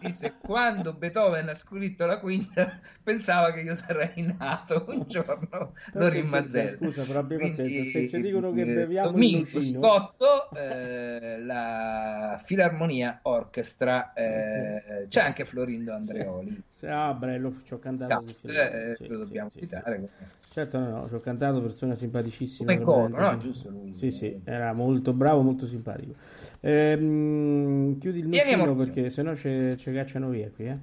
disse 0.00 0.34
quando 0.40 0.92
Beethoven 0.92 1.48
ha 1.48 1.54
scritto 1.54 2.06
la 2.06 2.18
quinta 2.18 2.78
pensava 3.02 3.52
che 3.52 3.60
io 3.60 3.74
sarei 3.74 4.34
nato 4.38 4.84
un 4.88 5.04
giorno 5.06 5.72
Lorin 5.92 6.26
Mazzello 6.26 6.76
scusa 6.76 7.04
però 7.04 7.20
abbi 7.20 7.36
pazienza 7.36 7.90
se 7.90 8.08
ci 8.08 8.20
dicono 8.20 8.52
che 8.52 8.62
eh, 8.62 8.74
beviamo 8.74 9.10
Domingo 9.10 9.60
Scotto 9.60 10.50
eh, 10.54 11.40
la 11.40 12.40
Filarmonia 12.42 13.20
Orchestra 13.22 14.12
eh, 14.12 15.06
c'è 15.08 15.20
anche 15.20 15.44
Florindo 15.44 15.92
Andreoli 15.92 16.62
Se- 16.76 16.88
ah 16.88 17.14
beh 17.14 17.38
lo 17.38 17.54
ci 17.64 17.72
ho 17.72 17.78
cantato 17.78 18.12
Cast, 18.20 18.48
eh, 18.50 18.94
sì, 18.96 19.06
lo 19.08 19.18
dobbiamo 19.18 19.50
sì, 19.50 19.60
citare 19.60 19.98
sì. 19.98 20.24
certo 20.52 20.78
no 20.78 20.90
no 20.90 21.08
ci 21.08 21.14
ho 21.14 21.20
cantato 21.20 21.62
persona 21.62 21.94
simpaticissima 21.94 22.70
come 22.76 22.84
veramente, 22.84 23.20
no? 23.34 23.38
giusto 23.38 23.70
lui 23.70 23.94
Sì, 23.96 24.10
sì, 24.10 24.40
era 24.44 24.72
molto 24.74 25.14
bravo, 25.14 25.40
molto 25.40 25.66
simpatico. 25.66 26.14
Ehm, 26.60 27.98
chiudi 27.98 28.18
il 28.18 28.28
amore. 28.52 28.82
perché 28.84 29.08
sennò 29.08 29.34
ci 29.78 29.90
cacciano 29.92 30.28
via 30.28 30.50
qui, 30.50 30.66
eh. 30.66 30.78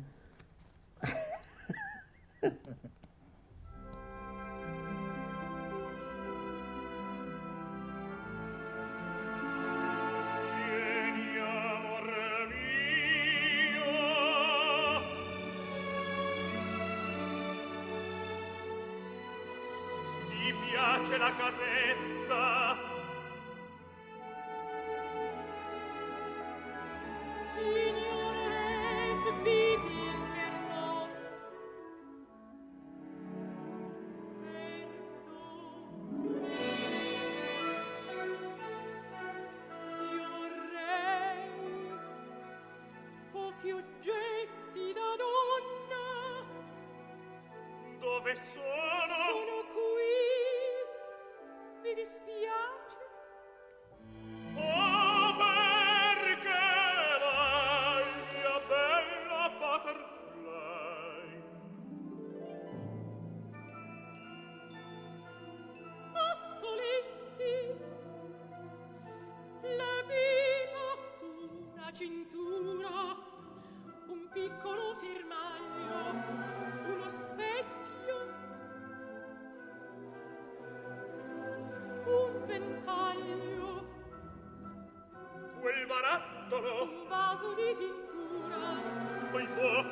un 86.94 87.08
vaso 87.08 87.54
di 87.54 87.76
tintura. 87.78 89.32
Poi 89.32 89.48
può. 89.48 89.84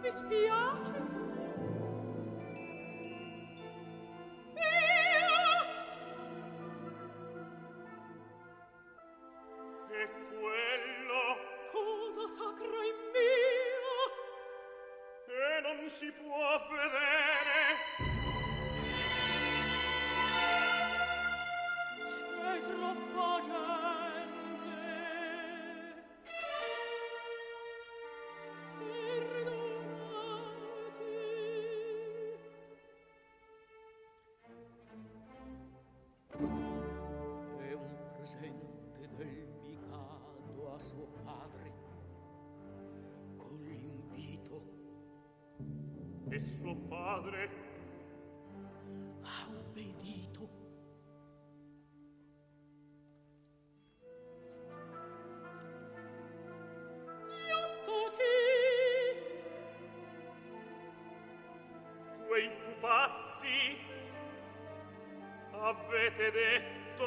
Mi 0.00 0.10
spiace. 0.10 1.23
Avete 66.16 66.30
detto, 66.30 67.06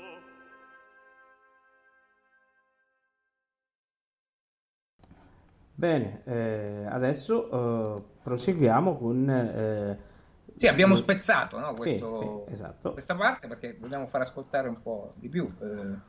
Bene, 5.74 6.22
eh, 6.26 6.86
adesso 6.90 7.98
eh, 7.98 8.04
proseguiamo 8.24 8.98
con... 8.98 9.30
eh, 9.30 10.10
sì 10.56 10.68
abbiamo 10.68 10.96
spezzato 10.96 11.58
no, 11.60 11.70
Sì, 11.70 11.98
questo- 12.00 12.44
sì, 12.48 12.54
esatto. 12.54 12.92
questa 12.92 13.16
parte 13.16 13.48
perché 13.48 13.78
vogliamo 13.80 14.06
far 14.06 14.22
ascoltare 14.22 14.68
un 14.68 14.80
po' 14.82 15.10
di 15.16 15.28
più 15.30 15.46
eh, 15.60 15.66
più- 15.66 16.00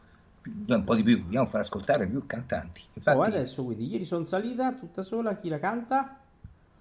un 0.44 0.84
po' 0.84 0.94
di 0.94 1.02
più 1.02 1.22
vogliamo 1.22 1.46
far 1.46 1.60
ascoltare 1.60 2.06
più 2.06 2.26
cantanti. 2.26 2.82
Infatti 2.94 3.16
Oh, 3.16 3.22
adesso 3.22 3.64
quindi, 3.64 3.90
ieri 3.90 4.04
sono 4.04 4.24
salita 4.24 4.72
tutta 4.72 5.02
sola, 5.02 5.36
chi 5.36 5.48
la 5.48 5.58
canta? 5.58 6.16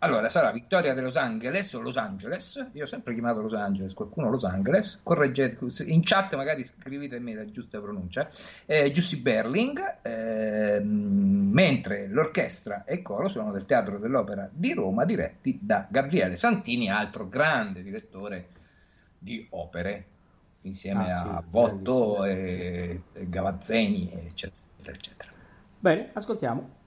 Allora, 0.04 0.30
sarà 0.30 0.52
Vittoria 0.52 0.96
de 0.96 1.02
Los 1.02 1.16
Angeles 1.16 1.72
o 1.74 1.82
Los 1.82 1.96
Angeles, 1.96 2.70
io 2.72 2.86
ho 2.86 2.88
sempre 2.88 3.14
chiamato 3.14 3.40
Los 3.40 3.54
Angeles, 3.54 3.94
qualcuno 3.94 4.32
Los 4.32 4.44
Angeles, 4.46 5.00
correggete, 5.04 5.60
in 5.86 6.02
chat 6.04 6.34
magari 6.34 6.64
scrivetemi 6.64 7.36
la 7.36 7.46
giusta 7.46 7.80
pronuncia, 7.80 8.28
eh, 8.66 8.90
Giussi 8.90 9.22
Berling, 9.22 9.98
ehm, 10.02 11.50
mentre 11.52 12.08
l'orchestra 12.08 12.84
e 12.84 12.96
il 12.96 13.02
coro 13.04 13.28
sono 13.28 13.52
del 13.52 13.68
Teatro 13.68 14.00
dell'Opera 14.00 14.50
di 14.52 14.74
Roma, 14.74 15.06
diretti 15.06 15.60
da 15.62 15.86
Gabriele 15.88 16.36
Santini, 16.36 16.90
altro 16.90 17.30
grande 17.30 17.84
direttore 17.84 18.48
di 19.20 19.46
opere, 19.52 20.06
insieme 20.62 21.12
Ah, 21.12 21.18
sì, 21.18 21.28
a 21.28 21.44
Votto 21.46 22.20
bravissimo. 22.20 22.26
e, 22.26 23.04
e 23.14 23.30
Gavazzeni, 23.30 24.12
eccetera, 24.14 24.92
eccetera. 24.98 25.32
Bene, 25.80 26.12
ascoltiamo. 26.14 26.81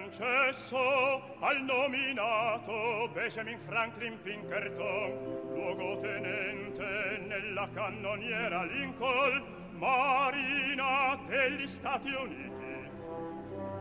Concesso 0.00 0.76
al 1.40 1.62
nominato 1.62 3.10
Benjamin 3.12 3.58
Franklin 3.58 4.16
Pinkerton, 4.22 5.52
luogotenente 5.52 7.24
nella 7.26 7.68
cannoniera 7.74 8.64
Lincoln, 8.64 9.42
marina 9.76 11.18
degli 11.26 11.66
Stati 11.66 12.08
Uniti, 12.08 12.88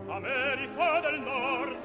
America 0.07 0.99
del 1.01 1.21
Nord. 1.21 1.77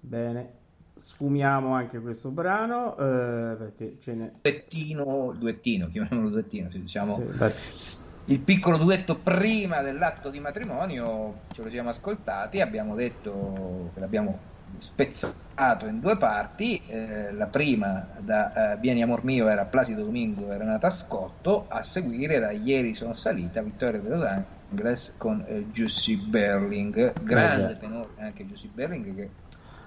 Bene, 0.00 0.52
sfumiamo 0.94 1.74
anche 1.74 2.00
questo 2.00 2.30
brano 2.30 2.92
eh, 2.96 3.56
perché 3.56 3.96
ce 4.00 4.14
n'è. 4.14 4.32
Duettino, 4.42 5.34
duettino, 5.38 5.88
chiamiamolo 5.88 6.28
duettino, 6.30 6.68
diciamo. 6.68 7.14
Sì. 7.14 8.06
Il 8.28 8.40
piccolo 8.40 8.76
duetto 8.76 9.16
prima 9.16 9.80
dell'atto 9.80 10.28
di 10.28 10.38
matrimonio 10.38 11.40
ce 11.52 11.62
lo 11.62 11.70
siamo 11.70 11.88
ascoltati 11.88 12.60
abbiamo 12.60 12.94
detto 12.94 13.90
che 13.94 14.00
l'abbiamo 14.00 14.56
spezzato 14.76 15.86
in 15.86 15.98
due 15.98 16.18
parti 16.18 16.80
eh, 16.86 17.32
la 17.32 17.46
prima 17.46 18.06
da 18.18 18.72
eh, 18.72 18.76
Vieni 18.78 19.02
amor 19.02 19.24
mio 19.24 19.48
era 19.48 19.64
Placido 19.64 20.04
Domingo 20.04 20.52
e 20.52 20.58
Renata 20.58 20.90
Scotto 20.90 21.64
a 21.68 21.82
seguire 21.82 22.38
da 22.38 22.50
Ieri 22.50 22.92
sono 22.92 23.14
salita 23.14 23.62
Vittoria 23.62 24.00
de 24.00 24.08
Los 24.08 24.44
Angeles 24.70 25.14
con 25.16 25.42
eh, 25.48 25.66
Jussi 25.72 26.16
Berling 26.16 27.14
grande 27.22 27.72
Eh, 27.72 27.78
tenore 27.78 28.08
anche 28.18 28.44
Jussi 28.44 28.70
Berling 28.72 29.14
che 29.14 29.30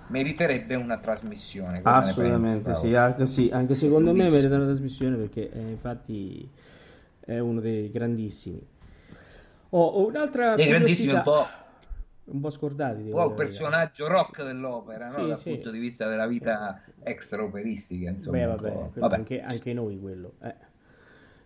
meriterebbe 0.07 0.73
una 0.75 0.97
trasmissione 0.97 1.81
Assolutamente 1.83 2.71
pensi, 2.71 2.87
sì, 2.87 2.95
anche, 2.95 3.25
sì, 3.27 3.49
anche 3.53 3.75
secondo 3.75 4.13
me 4.13 4.23
merita 4.23 4.55
una 4.55 4.65
trasmissione 4.65 5.15
perché 5.15 5.51
eh, 5.51 5.59
infatti 5.59 6.49
è 7.21 7.39
uno 7.39 7.59
dei 7.59 7.89
grandissimi. 7.91 8.65
Ho 9.73 9.85
ho 9.85 10.05
un'altra 10.07 10.55
Dei 10.55 10.67
grandissimi 10.67 11.13
un 11.13 11.21
po' 11.23 11.47
un 12.23 12.39
po' 12.39 12.49
scordati. 12.49 13.01
un 13.03 13.11
po' 13.11 13.33
personaggio 13.33 14.07
rock 14.07 14.43
dell'opera, 14.43 15.05
no? 15.05 15.11
Sì, 15.11 15.27
dal 15.27 15.37
sì. 15.37 15.49
punto 15.51 15.71
di 15.71 15.79
vista 15.79 16.07
della 16.07 16.27
vita 16.27 16.81
extraoperistica. 17.03 18.09
Insomma, 18.09 18.37
Beh, 18.37 18.45
vabbè, 18.45 18.89
Vabbè. 18.99 19.15
Anche, 19.15 19.41
anche 19.41 19.73
noi 19.73 19.99
quello. 19.99 20.33
eh. 20.41 20.69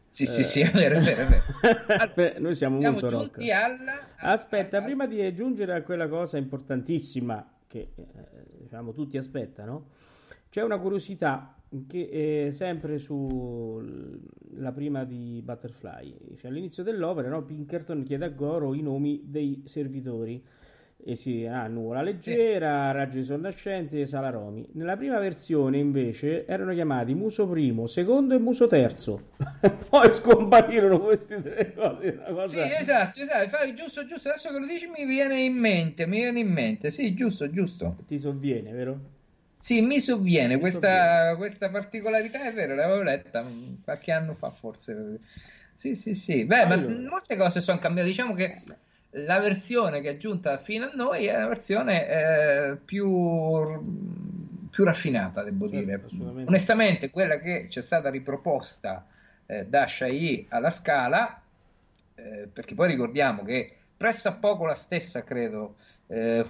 Sì, 0.07 0.28
sì, 0.28 0.43
sì, 0.43 0.61
è 0.61 0.69
vero, 0.71 0.97
è 0.97 1.01
vero, 1.01 1.21
è 1.23 1.26
vero. 1.26 2.13
Beh, 2.13 2.36
noi 2.39 2.55
siamo, 2.55 2.78
Siamo 2.78 2.99
molto 2.99 3.09
rock. 3.09 3.23
giunti 3.38 3.51
alla... 3.51 3.93
Aspetta, 4.17 4.78
alla- 4.78 4.86
prima 4.86 5.07
di 5.07 5.34
giungere 5.34 5.73
a 5.73 5.82
quella 5.82 6.07
cosa 6.07 6.38
importantissima 6.38 7.45
che 7.67 7.91
eh, 7.95 8.05
diciamo 8.59 8.93
tutti 8.93 9.17
aspettano, 9.17 9.89
c'è 10.49 10.61
una 10.61 10.80
curiosità 10.80 11.55
che 11.88 12.47
è 12.47 12.51
sempre 12.51 12.97
sulla 12.97 14.71
prima 14.73 15.03
di 15.03 15.41
Butterfly. 15.43 16.36
Cioè, 16.38 16.49
all'inizio 16.49 16.84
dell'opera, 16.84 17.30
no, 17.30 17.43
Pinkerton 17.43 18.03
chiede 18.03 18.26
a 18.26 18.30
Goro 18.30 18.73
i 18.73 18.82
nomi 18.82 19.23
dei 19.26 19.63
servitori. 19.65 20.43
E 21.07 21.15
si 21.15 21.45
ha 21.45 21.67
nuvola 21.67 22.01
leggera, 22.01 22.89
raggio 22.91 23.17
di 23.17 23.26
sol 23.26 23.39
nascente 23.39 23.99
e 23.99 24.05
salaromi. 24.07 24.69
Nella 24.71 24.97
prima 24.97 25.19
versione, 25.19 25.78
invece, 25.78 26.47
erano 26.47 26.73
chiamati 26.73 27.13
Muso 27.13 27.47
primo, 27.47 27.86
secondo 27.86 28.34
e 28.34 28.39
Muso 28.39 28.65
terzo. 28.65 29.32
Poi 29.89 30.11
scomparirono 30.11 30.99
queste 30.99 31.43
tre 31.43 31.73
cose. 31.73 32.17
Cosa... 32.28 32.45
Sì, 32.45 32.59
esatto, 32.80 33.19
esatto, 33.19 33.43
infatti, 33.43 33.76
giusto, 33.76 34.05
giusto, 34.05 34.30
adesso 34.30 34.49
che 34.49 34.57
lo 34.57 34.65
dici 34.65 34.88
mi 34.88 35.05
viene 35.05 35.41
in 35.41 35.53
mente, 35.53 36.07
mi 36.07 36.17
viene 36.21 36.39
in 36.39 36.49
mente, 36.49 36.89
sì, 36.89 37.13
giusto, 37.13 37.51
giusto. 37.51 37.97
Ti 38.07 38.17
sovviene, 38.17 38.71
vero? 38.71 39.14
Sì, 39.66 39.82
mi 39.82 39.99
sovviene 39.99 40.59
questa, 40.59 41.36
questa 41.38 41.72
particolarità, 41.72 42.45
è 42.45 42.53
vero, 42.53 42.76
l'avevo 42.76 43.01
letta 43.01 43.43
qualche 43.84 44.11
anno 44.11 44.34
fa 44.34 44.51
forse. 44.51 45.18
Sì, 45.74 45.95
sì, 45.95 46.13
sì. 46.13 46.45
Beh, 46.45 46.68
ma 46.68 46.76
Allora. 46.76 47.09
molte 47.09 47.36
cose 47.36 47.61
sono 47.61 47.80
cambiate. 47.80 48.07
Diciamo 48.07 48.36
che 48.36 48.61
la 49.09 49.39
versione 49.39 50.01
che 50.01 50.11
è 50.11 50.18
giunta 50.18 50.59
fino 50.59 50.86
a 50.86 50.91
noi 50.93 51.26
è 51.26 51.36
una 51.36 51.47
versione 51.47 52.07
eh, 52.07 52.76
più, 52.76 53.09
più 54.70 54.84
raffinata, 54.84 55.41
devo 55.41 55.68
Certo, 55.68 56.09
dire. 56.11 56.43
Onestamente, 56.45 57.09
quella 57.09 57.39
che 57.39 57.66
ci 57.68 57.80
è 57.80 57.82
stata 57.82 58.11
riproposta 58.11 59.03
eh, 59.47 59.66
da 59.66 59.86
Chailly 59.88 60.45
alla 60.49 60.70
Scala, 60.70 61.41
eh, 62.13 62.47
perché 62.53 62.76
poi 62.76 62.89
ricordiamo 62.89 63.43
che 63.43 63.76
pressappoco 63.97 64.68
la 64.68 64.76
stessa, 64.76 65.24
credo, 65.24 65.78
eh, 66.05 66.45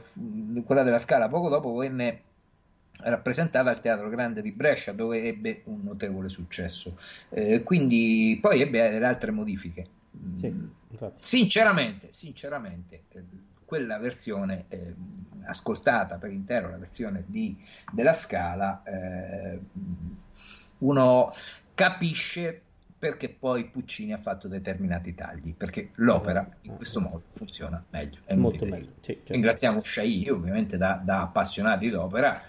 quella 0.66 0.84
della 0.84 1.00
Scala, 1.00 1.30
poco 1.30 1.48
dopo 1.48 1.74
venne 1.76 2.20
rappresentata 3.00 3.70
al 3.70 3.82
Teatro 3.82 4.10
Grande 4.10 4.42
di 4.42 4.52
Brescia 4.52 4.92
dove 4.92 5.24
ebbe 5.24 5.62
un 5.66 5.82
notevole 5.84 6.30
successo 6.30 6.98
Eh, 7.30 7.62
quindi 7.64 8.38
poi 8.42 8.62
ebbe 8.62 8.90
delle 8.90 9.06
altre 9.06 9.32
modifiche 9.32 9.88
Sì, 10.38 10.48
Mm, 10.50 10.68
infatti. 10.92 11.16
sinceramente 11.20 12.08
sinceramente 12.12 13.04
eh, 13.10 13.24
quella 13.66 13.98
versione 13.98 14.66
eh, 14.70 14.94
ascoltata 15.46 16.16
per 16.16 16.32
intero 16.32 16.70
la 16.70 16.78
versione 16.78 17.24
di, 17.28 17.58
della 17.92 18.14
Scala 18.14 18.82
eh, 18.84 19.60
uno 20.80 21.32
capisce 21.74 22.62
perché 22.98 23.30
poi 23.30 23.66
Puccini 23.70 24.14
ha 24.14 24.18
fatto 24.18 24.48
determinati 24.48 25.14
tagli 25.14 25.54
perché 25.54 25.90
l'opera 25.96 26.48
in 26.62 26.76
questo 26.76 27.02
modo 27.02 27.24
funziona 27.28 27.84
meglio 27.90 28.20
è 28.26 28.36
Molto 28.36 28.66
meglio. 28.66 28.94
Sì, 29.02 29.14
certo. 29.14 29.34
Ringraziamo 29.34 29.84
Shai, 29.84 30.30
ovviamente 30.30 30.78
da, 30.78 31.00
da 31.04 31.22
appassionati 31.22 31.90
d'opera, 31.90 32.42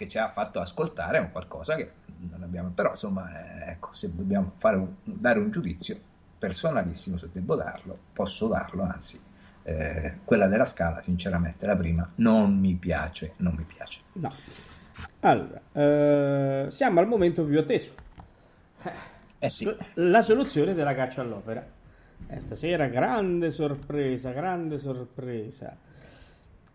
che 0.00 0.08
ci 0.08 0.16
ha 0.16 0.28
fatto 0.28 0.60
ascoltare 0.60 1.18
un 1.18 1.30
qualcosa 1.30 1.74
che 1.74 1.92
non 2.30 2.42
abbiamo, 2.42 2.70
però 2.70 2.90
insomma, 2.90 3.66
eh, 3.66 3.72
ecco, 3.72 3.92
se 3.92 4.14
dobbiamo 4.14 4.50
fare 4.54 4.76
un- 4.76 4.94
dare 5.04 5.38
un 5.38 5.50
giudizio 5.50 5.98
personalissimo, 6.38 7.18
se 7.18 7.28
devo 7.30 7.54
darlo, 7.54 7.98
posso 8.14 8.48
darlo, 8.48 8.82
anzi, 8.82 9.20
eh, 9.62 10.20
quella 10.24 10.46
della 10.46 10.64
Scala, 10.64 11.02
sinceramente, 11.02 11.66
la 11.66 11.76
prima, 11.76 12.10
non 12.16 12.58
mi 12.58 12.76
piace, 12.76 13.34
non 13.38 13.54
mi 13.54 13.64
piace. 13.64 14.00
No. 14.14 14.32
Allora, 15.20 15.60
eh, 15.72 16.66
siamo 16.70 17.00
al 17.00 17.06
momento 17.06 17.44
più 17.44 17.58
atteso. 17.58 17.92
Eh 19.38 19.50
sì, 19.50 19.70
La 19.94 20.22
soluzione 20.22 20.72
della 20.72 20.94
caccia 20.94 21.20
all'opera. 21.20 21.62
Eh, 22.26 22.40
stasera 22.40 22.86
grande 22.86 23.50
sorpresa, 23.50 24.30
grande 24.30 24.78
sorpresa. 24.78 25.76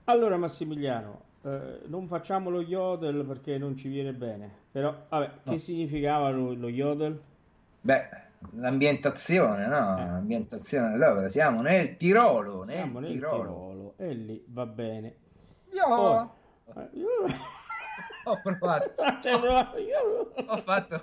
Allora 0.06 0.38
Massimiliano, 0.38 1.24
eh, 1.46 1.80
non 1.88 2.08
facciamo 2.08 2.50
lo 2.50 2.62
yodel 2.62 3.24
perché 3.26 3.58
non 3.58 3.76
ci 3.78 3.88
viene 3.88 4.14
bene. 4.14 4.50
Però, 4.72 4.93
vabbè, 5.10 5.30
che 5.43 5.52
No. 5.52 5.58
significava 5.58 6.30
lo, 6.32 6.54
lo 6.54 6.68
yodel? 6.70 7.22
beh, 7.82 8.10
l'ambientazione, 8.56 9.68
no? 9.68 9.98
Eh. 9.98 10.06
L'ambientazione 10.06 10.91
dell'opera, 10.91 11.28
siamo 11.30 11.62
nel 11.62 11.96
Tirolo, 11.98 12.64
nel 12.64 12.76
Siamo 12.76 13.00
nel 13.00 13.12
Tirolo. 13.12 13.38
Tirolo 13.43 13.93
e 13.98 14.14
lì 14.14 14.43
va 14.48 14.66
bene. 14.66 15.16
Io 15.72 15.86
Poi- 15.86 16.28
eh, 16.84 16.89
io- 16.93 17.26
ho 18.26 18.39
provato, 18.41 18.93
Ci 19.22 19.28
hai 19.28 19.39
provato 19.39 19.78
io? 19.78 20.32
ho 20.48 20.58
fatto 20.58 21.02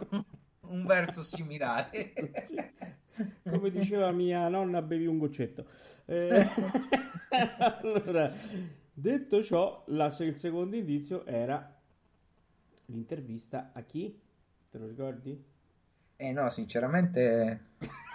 un 0.68 0.84
verso 0.86 1.22
similare. 1.22 2.12
Come 3.49 3.70
diceva 3.70 4.11
mia 4.11 4.49
nonna, 4.49 4.80
bevi 4.82 5.07
un 5.07 5.18
goccetto. 5.18 5.66
Eh, 6.07 6.47
allora, 7.59 8.32
detto 8.93 9.43
ciò, 9.43 9.84
la- 9.88 10.14
il 10.20 10.36
secondo 10.38 10.76
indizio 10.76 11.24
era 11.26 11.78
l'intervista 12.86 13.70
a 13.72 13.82
chi? 13.82 14.20
Te 14.70 14.78
lo 14.78 14.86
ricordi? 14.86 15.45
Eh 16.16 16.32
no, 16.32 16.49
sinceramente, 16.49 17.61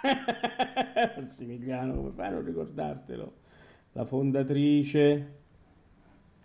Massimiliano, 1.16 1.94
come 1.94 2.12
fai 2.12 2.26
a 2.26 2.30
non 2.30 2.44
ricordartelo? 2.44 3.32
La 3.92 4.04
fondatrice, 4.04 5.36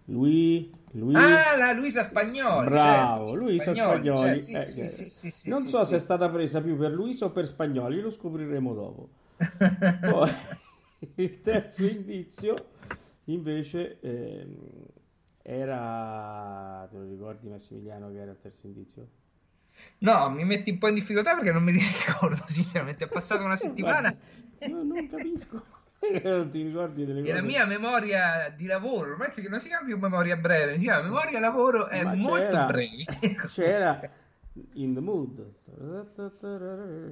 lui, 0.08 0.72
lui. 0.94 1.46
ah, 1.46 1.56
la 1.58 1.74
Luisa 1.74 2.04
Spagnoli, 2.04 2.78
Bravo, 2.78 3.34
certo, 3.34 3.36
Luisa 3.36 3.74
Spagnoli, 3.74 4.14
Spagnoli. 4.14 4.44
certo, 4.44 4.52
eh, 4.52 4.72
sì, 4.72 4.88
sì, 4.88 5.10
sì, 5.10 5.30
sì, 5.32 5.52
non 5.52 5.68
sì, 5.68 5.72
so 5.72 5.86
sì. 5.86 5.86
se 5.86 5.96
è 5.96 6.00
stata 6.00 6.30
presa 6.30 6.62
più 6.62 6.78
per 6.78 6.92
Luisa 6.92 7.26
o 7.26 7.32
per 7.32 7.48
Spagnoli, 7.48 8.00
lo 8.02 8.10
scopriremo 8.10 8.74
dopo. 8.74 9.10
Poi 10.04 10.32
il 11.16 11.42
terzo 11.42 11.86
indizio 11.86 12.73
invece 13.26 14.00
ehm, 14.02 14.56
era... 15.42 16.88
Te 16.90 16.98
lo 16.98 17.06
ricordi 17.08 17.50
Massimiliano 17.50 18.12
che 18.12 18.20
era 18.20 18.32
il 18.32 18.40
terzo 18.42 18.66
indizio? 18.68 19.08
No, 20.00 20.30
mi 20.30 20.44
metti 20.46 20.70
un 20.70 20.78
po' 20.78 20.88
in 20.88 20.96
difficoltà 20.96 21.34
perché 21.34 21.52
non 21.52 21.64
mi 21.64 21.72
ricordo, 21.72 22.44
sinceramente, 22.48 23.06
è 23.06 23.08
passata 23.08 23.44
una 23.44 23.56
settimana 23.58 24.16
no, 24.68 24.84
non 24.84 25.08
capisco. 25.10 25.64
non 26.24 26.50
ti 26.52 26.62
ricordi 26.64 27.06
delle 27.06 27.20
e 27.20 27.24
cose? 27.24 27.34
la 27.36 27.42
mia 27.42 27.66
memoria 27.66 28.54
di 28.56 28.66
lavoro, 28.66 29.12
ormai 29.12 29.32
si- 29.32 29.48
non 29.50 29.60
si 29.60 29.68
chiama 29.68 29.86
più 29.86 29.98
memoria 29.98 30.38
breve, 30.38 30.74
si 30.76 30.82
chiama 30.84 31.04
memoria 31.04 31.40
lavoro 31.40 31.88
è 31.88 32.04
Ma 32.04 32.14
molto 32.14 32.50
c'era- 32.50 32.66
brevi. 32.66 33.06
C'era 33.48 34.10
In 34.74 34.94
the 34.94 35.00
Mood. 35.00 35.52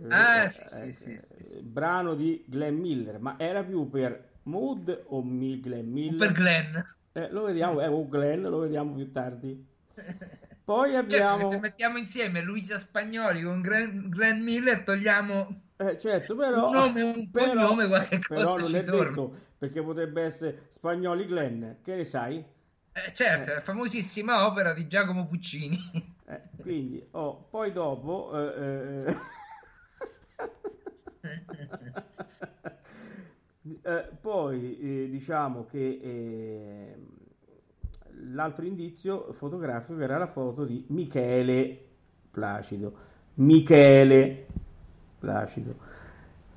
Ah, 0.10 0.48
sì, 0.48 0.62
sì, 0.68 0.90
Eh, 0.90 0.94
sì, 0.94 1.20
sì, 1.20 1.44
sì. 1.44 1.62
Brano 1.62 2.14
di 2.14 2.44
Glenn 2.48 2.78
Miller, 2.80 3.20
ma 3.20 3.36
era 3.40 3.64
più 3.64 3.90
per 3.90 4.30
Mood 4.44 5.04
o 5.08 5.22
mi 5.24 5.60
Glenn 5.60 5.92
Miller? 5.92 6.16
per 6.18 6.32
Glenn. 6.32 6.76
Eh, 7.14 7.30
lo 7.32 7.44
vediamo, 7.44 7.82
eh, 7.82 7.88
o 7.88 8.08
Glenn, 8.08 8.44
lo 8.46 8.60
vediamo 8.60 8.94
più 8.96 9.12
tardi. 9.12 9.66
Poi 10.64 10.92
Certo 10.92 11.08
che 11.08 11.22
abbiamo... 11.22 11.44
se 11.50 11.60
mettiamo 11.60 11.98
insieme 11.98 12.42
Luisa 12.42 12.78
Spagnoli 12.78 13.42
con 13.42 13.62
Glenn, 13.62 14.10
Glenn 14.10 14.42
Miller 14.42 14.84
togliamo 14.84 15.62
Eh, 15.78 15.98
certo, 16.00 16.36
però, 16.36 16.68
Un 16.68 16.74
nome, 16.74 17.02
un 17.02 17.30
però- 17.32 17.48
cognome, 17.66 17.88
qualche 17.88 18.20
però 18.20 18.42
cosa 18.42 18.56
non 18.58 18.76
è 18.76 18.84
torna. 18.84 19.10
detto 19.10 19.34
perché 19.58 19.82
potrebbe 19.84 20.22
essere 20.24 20.66
Spagnoli 20.70 21.26
Glenn, 21.26 21.72
che 21.84 21.96
ne 21.96 22.04
sai? 22.06 22.44
Eh, 22.94 23.12
certo, 23.14 23.50
Eh. 23.52 23.54
la 23.56 23.62
famosissima 23.62 24.46
opera 24.46 24.74
di 24.74 24.88
Giacomo 24.88 25.26
Puccini. 25.26 25.78
Eh, 26.32 26.40
quindi, 26.62 27.06
oh, 27.12 27.48
poi 27.50 27.74
dopo, 27.74 28.32
eh, 33.64 34.10
poi 34.20 34.80
eh, 34.80 35.10
diciamo 35.10 35.66
che 35.66 36.00
eh, 36.02 36.96
l'altro 38.32 38.66
indizio 38.66 39.32
fotografico 39.34 40.00
era 40.00 40.18
la 40.18 40.28
foto 40.28 40.66
di 40.66 40.86
Michele 40.90 41.90
Placido. 42.32 42.98
Michele 43.36 44.48
Placido. 45.20 45.76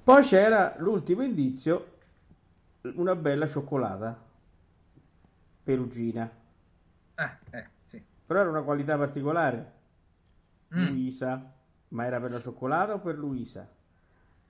Poi 0.02 0.22
c'era 0.22 0.74
l'ultimo 0.78 1.22
indizio, 1.22 1.92
una 2.94 3.14
bella 3.14 3.46
cioccolata 3.46 4.22
perugina. 5.62 6.30
Ah, 7.14 7.38
eh, 7.50 7.66
sì. 7.80 8.02
Però 8.26 8.40
era 8.40 8.50
una 8.50 8.62
qualità 8.62 8.96
particolare. 8.96 9.72
Mm. 10.74 10.86
Luisa. 10.88 11.52
Ma 11.88 12.06
era 12.06 12.20
per 12.20 12.32
la 12.32 12.40
cioccolata 12.40 12.94
o 12.94 12.98
per 12.98 13.16
Luisa? 13.16 13.68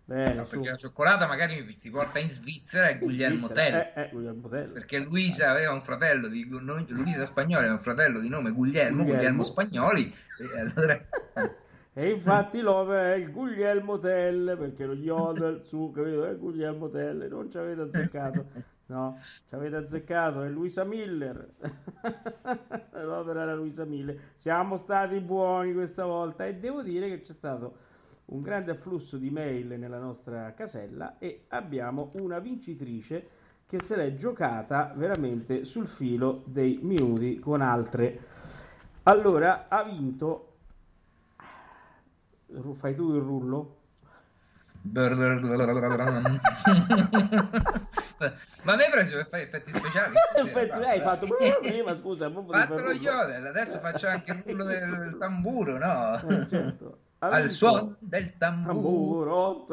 Bene, 0.06 0.34
No, 0.34 0.44
perché 0.44 0.68
la 0.68 0.76
cioccolata 0.76 1.26
magari 1.26 1.78
ti 1.78 1.90
porta 1.90 2.18
in 2.18 2.28
Svizzera 2.28 2.88
e 2.88 2.98
Guglielmo. 2.98 3.48
Tell. 3.48 3.74
Eh, 3.74 3.92
eh, 3.94 4.08
Guglielmo 4.12 4.48
Tell. 4.48 4.72
Perché 4.72 4.98
Luisa 4.98 5.50
aveva 5.50 5.72
un 5.72 5.82
fratello 5.82 6.28
di 6.28 6.46
Luisa 6.46 7.24
Spagnoli 7.24 7.60
aveva 7.60 7.72
un 7.72 7.80
fratello 7.80 8.20
di 8.20 8.28
nome 8.28 8.52
Guglielmo, 8.52 8.98
Guglielmo. 8.98 9.16
Guglielmo 9.16 9.42
Spagnoli. 9.42 10.14
E 10.38 10.60
allora 10.60 11.00
E 11.96 12.10
infatti 12.10 12.60
l'opera 12.60 13.12
è 13.12 13.14
il 13.14 13.30
Guglielmo 13.30 14.00
Tell, 14.00 14.58
perché 14.58 14.84
lo 14.84 14.94
yodel 14.94 15.56
su, 15.58 15.92
capito? 15.94 16.26
È 16.26 16.36
Guglielmo 16.36 16.90
Tell, 16.90 17.28
non 17.28 17.48
ci 17.48 17.56
avete 17.56 17.82
azzeccato. 17.82 18.46
No, 18.86 19.16
ci 19.48 19.54
avete 19.54 19.76
azzeccato, 19.76 20.42
è 20.42 20.48
Luisa 20.48 20.82
Miller. 20.82 21.52
L'opera 23.00 23.42
era 23.42 23.54
Luisa 23.54 23.84
Miller. 23.84 24.32
Siamo 24.34 24.76
stati 24.76 25.20
buoni 25.20 25.72
questa 25.72 26.04
volta 26.04 26.44
e 26.44 26.56
devo 26.56 26.82
dire 26.82 27.08
che 27.08 27.22
c'è 27.22 27.32
stato 27.32 27.76
un 28.26 28.40
grande 28.42 28.70
afflusso 28.70 29.16
di 29.16 29.30
mail 29.30 29.78
nella 29.78 29.98
nostra 29.98 30.52
casella 30.54 31.18
e 31.18 31.44
abbiamo 31.48 32.10
una 32.14 32.38
vincitrice 32.38 33.28
che 33.66 33.80
se 33.80 33.96
l'è 33.96 34.14
giocata 34.14 34.92
veramente 34.96 35.64
sul 35.64 35.86
filo 35.86 36.42
dei 36.46 36.78
minuti 36.82 37.38
con 37.38 37.60
altre. 37.60 38.20
Allora, 39.04 39.66
ha 39.68 39.82
vinto 39.82 40.54
Fai 42.78 42.94
tu 42.94 43.14
il 43.14 43.20
rullo? 43.20 43.78
Ma 48.62 48.76
mi 48.76 48.82
hai 48.82 48.90
preso 48.90 49.16
per 49.16 49.28
fare 49.28 49.42
effetti 49.44 49.72
speciali? 49.72 50.14
Effetti, 50.36 50.78
hai 50.82 51.00
fatto 51.00 51.26
prima, 51.60 51.96
scusa, 51.96 52.30
fatto 52.30 52.80
lo 52.82 52.92
yodel, 52.92 53.46
adesso 53.46 53.78
faccio 53.78 54.08
anche 54.08 54.30
il 54.32 54.42
rullo 54.44 54.64
del, 54.64 54.98
del 54.98 55.16
tamburo, 55.16 55.78
no? 55.78 56.20
Eh, 56.28 56.46
certo. 56.48 56.98
Al 57.30 57.50
suono 57.50 57.96
del 57.98 58.36
tamburo. 58.36 59.66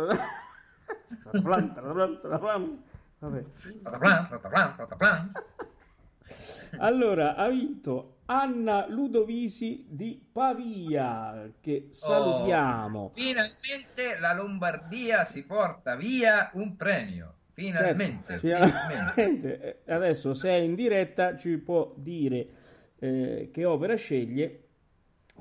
Allora, 6.78 7.36
ha 7.36 7.50
vinto 7.50 8.20
Anna 8.26 8.88
Ludovisi 8.88 9.86
di 9.90 10.26
Pavia, 10.32 11.52
che 11.60 11.88
salutiamo. 11.90 13.12
Finalmente 13.14 14.18
la 14.20 14.34
Lombardia 14.34 15.26
si 15.26 15.46
porta 15.46 15.96
via 15.96 16.50
un 16.54 16.76
premio. 16.78 17.36
Finalmente. 17.54 18.40
Certo, 18.40 18.66
finalmente. 18.88 19.82
Eh, 19.84 19.94
Adesso, 19.94 20.34
se 20.34 20.50
è 20.50 20.58
in 20.58 20.76
diretta, 20.76 21.36
ci 21.36 21.58
può 21.58 21.94
dire 21.98 22.48
eh, 23.00 23.50
che 23.52 23.66
opera 23.66 23.96
sceglie 23.96 24.68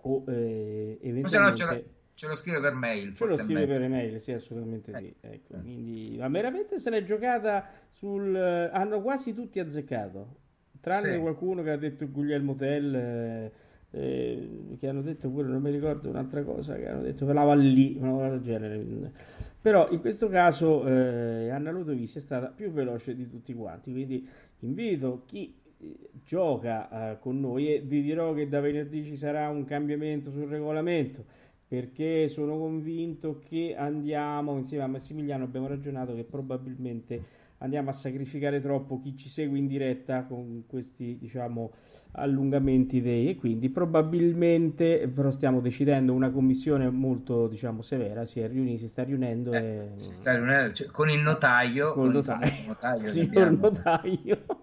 o 0.03 0.25
eh, 0.27 0.99
eventualmente 1.03 1.99
ce 2.21 2.27
lo 2.27 2.37
scrive 2.37 2.61
per 2.61 2.75
mail. 2.75 3.15
ce 3.15 3.27
lo 3.27 3.35
scrive 3.35 3.67
per 3.67 3.81
email. 3.81 4.21
Sì, 4.21 4.33
assolutamente 4.33 4.95
sì. 4.95 5.15
Ecco, 5.23 5.55
quindi, 5.63 6.17
ma 6.19 6.29
veramente 6.29 6.79
se 6.79 6.91
l'è 6.91 7.03
giocata 7.03 7.67
sul... 7.93 8.37
Hanno 8.37 9.01
quasi 9.01 9.33
tutti 9.33 9.59
azzeccato, 9.59 10.37
tranne 10.83 11.15
Sì. 11.15 11.19
qualcuno 11.19 11.63
che 11.63 11.71
ha 11.71 11.79
detto 11.79 12.11
Guglielmo 12.11 12.55
Tell. 12.57 12.95
eh, 12.95 13.53
eh, 13.93 14.77
che 14.79 14.87
hanno 14.87 15.01
detto 15.01 15.31
pure, 15.31 15.49
non 15.49 15.63
mi 15.63 15.71
ricordo 15.71 16.11
un'altra 16.11 16.43
cosa, 16.43 16.77
che 16.77 16.89
hanno 16.89 17.01
detto 17.01 17.25
che 17.25 17.33
la 17.33 17.55
lì, 17.55 17.97
una 17.99 18.11
cosa 18.11 18.29
del 18.29 18.41
genere. 18.43 19.13
Però 19.59 19.91
in 19.91 20.01
questo 20.01 20.29
caso 20.29 20.87
eh, 20.87 21.49
Anna 21.49 21.71
Ludovisi 21.71 22.19
è 22.19 22.21
stata 22.21 22.49
più 22.49 22.71
veloce 22.71 23.15
di 23.17 23.27
tutti 23.27 23.55
quanti, 23.55 23.93
quindi 23.93 24.29
invito 24.61 25.23
chi 25.25 25.55
eh, 25.79 25.97
gioca 26.23 27.13
eh, 27.13 27.19
con 27.19 27.41
noi 27.41 27.75
e 27.75 27.81
vi 27.81 28.03
dirò 28.03 28.35
che 28.35 28.47
da 28.47 28.61
venerdì 28.61 29.05
ci 29.07 29.17
sarà 29.17 29.49
un 29.49 29.65
cambiamento 29.65 30.31
sul 30.31 30.47
regolamento 30.49 31.49
perché 31.71 32.27
sono 32.27 32.59
convinto 32.59 33.39
che 33.39 33.77
andiamo 33.79 34.57
insieme 34.57 34.83
a 34.83 34.89
Massimiliano 34.89 35.45
abbiamo 35.45 35.69
ragionato 35.69 36.17
che 36.17 36.25
probabilmente 36.25 37.23
andiamo 37.59 37.91
a 37.91 37.93
sacrificare 37.93 38.61
troppo 38.61 38.99
chi 38.99 39.17
ci 39.17 39.29
segue 39.29 39.57
in 39.57 39.69
diretta 39.69 40.25
con 40.25 40.65
questi 40.67 41.17
diciamo 41.17 41.71
allungamenti 42.13 43.01
dei 43.01 43.29
e 43.29 43.37
quindi 43.37 43.69
probabilmente 43.69 45.07
però 45.15 45.31
stiamo 45.31 45.61
decidendo 45.61 46.13
una 46.13 46.31
commissione 46.31 46.91
molto 46.91 47.47
diciamo 47.47 47.83
severa 47.83 48.25
si 48.25 48.41
è 48.41 48.49
riunita 48.49 48.79
si 48.81 48.89
sta 48.89 49.05
riunendo 49.05 49.53
Eh, 49.53 49.61
e 49.61 49.91
si 49.93 50.13
sta 50.13 50.35
riunendo, 50.35 50.73
cioè, 50.75 50.89
con 50.89 51.09
il 51.11 51.21
notaio, 51.21 51.93
Col 51.93 52.03
con 52.03 52.15
il 52.17 52.25
notaio. 52.27 52.51
notaio 52.67 53.07
signor 53.07 53.49
abbiamo. 53.49 53.61
notaio 53.61 54.39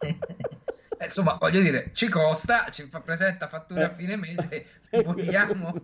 Insomma, 1.08 1.36
voglio 1.40 1.60
dire, 1.62 1.90
ci 1.94 2.08
costa, 2.08 2.68
ci 2.70 2.82
fa 2.84 3.00
presenta 3.00 3.48
fattura 3.48 3.86
a 3.86 3.90
Eh. 3.90 3.94
fine 3.94 4.16
mese, 4.16 4.66
vogliamo 5.04 5.74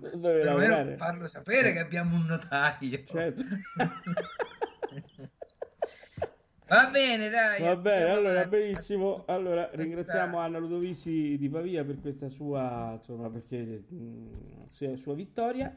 farlo 0.96 1.26
sapere 1.26 1.72
che 1.72 1.78
abbiamo 1.80 2.14
un 2.14 2.24
notaio. 2.26 3.02
certo 3.04 3.42
Va 6.66 6.88
bene, 6.90 7.28
dai. 7.28 7.60
Va 7.62 7.76
bene, 7.76 8.10
allora 8.10 8.46
benissimo. 8.46 9.24
Allora 9.26 9.68
ringraziamo 9.72 10.38
Anna 10.38 10.58
Ludovisi 10.58 11.36
di 11.36 11.48
Pavia 11.50 11.84
per 11.84 12.00
questa 12.00 12.28
sua, 12.30 12.92
insomma, 12.94 13.28
perché, 13.28 13.84
mh, 13.86 14.68
sua, 14.70 14.96
sua 14.96 15.14
vittoria 15.14 15.74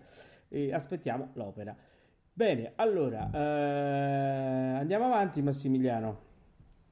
e 0.48 0.74
aspettiamo 0.74 1.32
l'opera. 1.34 1.76
Bene, 2.32 2.72
allora 2.76 3.30
eh, 3.34 4.78
andiamo 4.80 5.06
avanti 5.08 5.42
Massimiliano. 5.42 6.26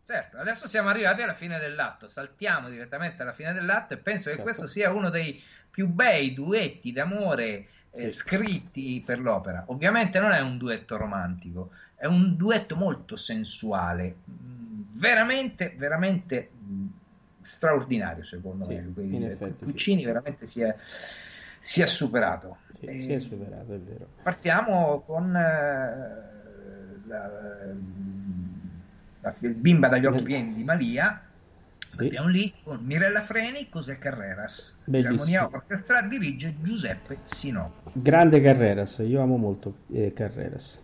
Certo, 0.06 0.38
adesso 0.38 0.68
siamo 0.68 0.90
arrivati 0.90 1.24
alla 1.24 1.34
fine 1.34 1.58
dell'atto, 1.58 2.08
saltiamo 2.08 2.70
direttamente 2.70 3.24
alla 3.24 3.32
fine 3.32 3.54
dell'atto 3.54 3.96
e 3.96 3.98
penso 3.98 4.26
che 4.26 4.36
Certo. 4.36 4.44
questo 4.44 4.68
sia 4.68 4.92
uno 4.92 5.10
dei 5.10 5.42
più 5.72 5.88
bei 5.88 6.32
duetti 6.32 6.92
d'amore 6.92 7.66
eh, 7.90 8.12
scritti 8.12 9.02
per 9.04 9.20
l'opera. 9.20 9.64
Ovviamente 9.68 10.20
non 10.20 10.30
è 10.32 10.42
un 10.42 10.60
duetto 10.60 10.96
romantico, 10.98 11.72
è 11.96 12.06
un 12.06 12.36
duetto 12.36 12.76
molto 12.76 13.16
sensuale, 13.16 14.18
mm, 14.30 14.82
veramente, 15.00 15.74
veramente 15.76 16.52
mm, 16.56 16.88
straordinario 17.42 18.24
secondo 18.24 18.66
Sì, 18.66 18.76
me. 18.76 18.92
Quindi, 18.94 19.26
effetti 19.26 19.56
sì. 19.58 19.66
Puccini 19.66 20.06
veramente 20.06 20.46
si 20.46 20.62
è, 20.62 20.76
si 21.60 21.82
è 21.82 21.88
superato. 21.88 22.58
Sì, 22.78 22.86
Eh, 22.86 23.00
si 23.00 23.12
è 23.12 23.18
superato, 23.18 23.74
è 23.74 23.80
vero. 23.80 24.08
Partiamo 24.22 25.02
con 25.02 25.36
eh, 25.36 27.08
la, 27.08 27.30
la 29.26 29.34
bimba 29.40 29.88
dagli 29.88 30.06
occhi 30.06 30.24
pieni 30.24 30.54
di 30.54 30.64
Malia. 30.64 31.22
Sì. 31.98 32.12
Lì 32.28 32.54
con 32.62 32.84
Mirella 32.84 33.22
Freni, 33.22 33.70
Cos'è 33.70 33.98
Carreras. 33.98 34.84
L'armonia 34.86 35.46
orchestra 35.46 36.02
dirige 36.02 36.56
Giuseppe 36.62 37.20
Sinopoli. 37.24 37.94
Grande 38.02 38.42
Carreras, 38.42 39.02
io 39.06 39.22
amo 39.22 39.38
molto 39.38 39.78
eh, 39.94 40.12
Carreras. 40.14 40.82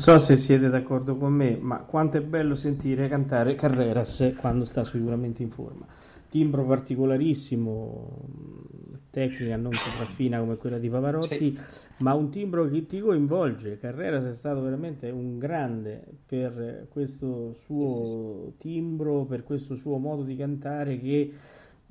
So 0.00 0.18
se 0.18 0.38
siete 0.38 0.70
d'accordo 0.70 1.16
con 1.16 1.34
me, 1.34 1.58
ma 1.60 1.80
quanto 1.80 2.16
è 2.16 2.22
bello 2.22 2.54
sentire 2.54 3.06
cantare 3.06 3.54
Carreras 3.54 4.32
quando 4.38 4.64
sta 4.64 4.82
sicuramente 4.82 5.42
in 5.42 5.50
forma. 5.50 5.86
Timbro 6.30 6.64
particolarissimo, 6.64 8.18
tecnica 9.10 9.56
non 9.56 9.74
sopraffina 9.74 10.38
come 10.38 10.56
quella 10.56 10.78
di 10.78 10.88
Pavarotti, 10.88 11.58
ma 11.98 12.14
un 12.14 12.30
timbro 12.30 12.66
che 12.70 12.86
ti 12.86 12.98
coinvolge. 12.98 13.76
Carreras 13.76 14.24
è 14.24 14.32
stato 14.32 14.62
veramente 14.62 15.10
un 15.10 15.36
grande 15.36 16.02
per 16.24 16.86
questo 16.88 17.52
suo 17.64 18.54
timbro, 18.56 19.26
per 19.26 19.44
questo 19.44 19.74
suo 19.74 19.98
modo 19.98 20.22
di 20.22 20.34
cantare 20.34 20.98
che 20.98 21.32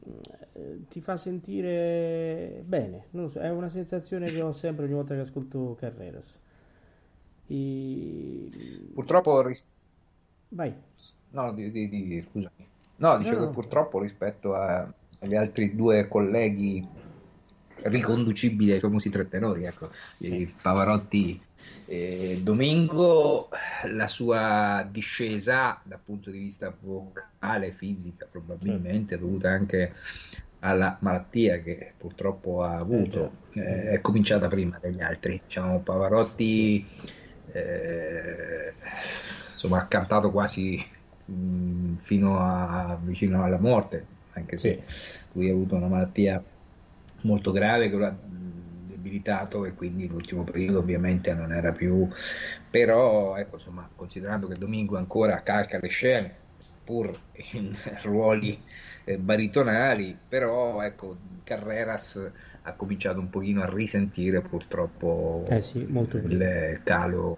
eh, 0.03 0.79
ti 0.87 0.99
fa 0.99 1.15
sentire 1.15 2.63
bene. 2.65 3.03
So, 3.11 3.39
è 3.39 3.49
una 3.51 3.69
sensazione 3.69 4.31
che 4.31 4.41
ho 4.41 4.51
sempre 4.51 4.85
ogni 4.85 4.95
volta 4.95 5.13
che 5.13 5.21
ascolto 5.21 5.75
Carreras. 5.79 6.39
E... 7.49 8.49
Purtroppo, 8.93 9.41
ris- 9.41 9.67
Vai. 10.49 10.73
no, 11.31 11.53
di, 11.53 11.71
di- 11.71 11.89
di- 11.89 12.25
scusami. 12.29 12.67
No, 12.97 13.17
dicevo 13.17 13.35
No, 13.35 13.41
che 13.41 13.47
no. 13.47 13.53
purtroppo 13.53 13.99
rispetto 13.99 14.53
a- 14.55 14.91
agli 15.19 15.35
altri 15.35 15.75
due 15.75 16.07
colleghi 16.07 16.85
riconducibili 17.83 18.71
ai 18.71 18.79
famosi 18.79 19.09
tre 19.09 19.27
tenori, 19.27 19.63
ecco, 19.63 19.89
Pavarotti 20.61 21.41
e 21.85 22.39
Domingo, 22.43 23.49
la 23.87 24.07
sua 24.07 24.87
discesa 24.89 25.79
dal 25.83 25.99
punto 26.03 26.29
di 26.29 26.39
vista 26.39 26.75
vocale, 26.77 27.71
fisica, 27.71 28.27
probabilmente 28.29 29.17
dovuta 29.17 29.49
anche 29.49 29.93
alla 30.59 30.97
malattia 31.01 31.61
che 31.61 31.93
purtroppo 31.97 32.63
ha 32.63 32.75
avuto, 32.77 33.31
eh, 33.53 33.91
è 33.91 34.01
cominciata 34.01 34.47
prima 34.49 34.77
degli 34.79 35.01
altri. 35.01 35.41
Diciamo, 35.45 35.79
Pavarotti 35.79 36.85
eh, 37.51 38.73
insomma, 39.49 39.79
ha 39.79 39.87
cantato 39.87 40.31
quasi 40.31 40.83
mh, 41.25 41.95
fino 41.97 42.39
a 42.39 42.97
vicino 43.01 43.43
alla 43.43 43.59
morte, 43.59 44.05
anche 44.33 44.57
se 44.57 44.83
lui 45.33 45.49
ha 45.49 45.53
avuto 45.53 45.75
una 45.75 45.87
malattia 45.87 46.43
molto 47.21 47.51
grave 47.51 47.89
che 47.89 47.95
lo 47.97 48.05
ha 48.05 48.15
debilitato 48.23 49.65
e 49.65 49.73
quindi 49.73 50.07
l'ultimo 50.07 50.43
periodo 50.43 50.79
ovviamente 50.79 51.33
non 51.33 51.51
era 51.51 51.71
più 51.71 52.07
però 52.69 53.35
ecco 53.37 53.55
insomma 53.55 53.89
considerando 53.95 54.47
che 54.47 54.55
Domingo 54.55 54.97
ancora 54.97 55.41
calca 55.43 55.79
le 55.79 55.87
scene 55.89 56.37
pur 56.83 57.17
in 57.53 57.75
ruoli 58.03 58.61
eh, 59.05 59.17
baritonali 59.17 60.17
però 60.27 60.81
ecco 60.81 61.17
Carreras 61.43 62.31
ha 62.63 62.73
cominciato 62.75 63.19
un 63.19 63.29
pochino 63.29 63.61
a 63.61 63.69
risentire 63.69 64.41
purtroppo 64.41 65.45
Eh 65.49 65.61
sì, 65.61 65.79
il 65.79 66.81
calo 66.83 67.37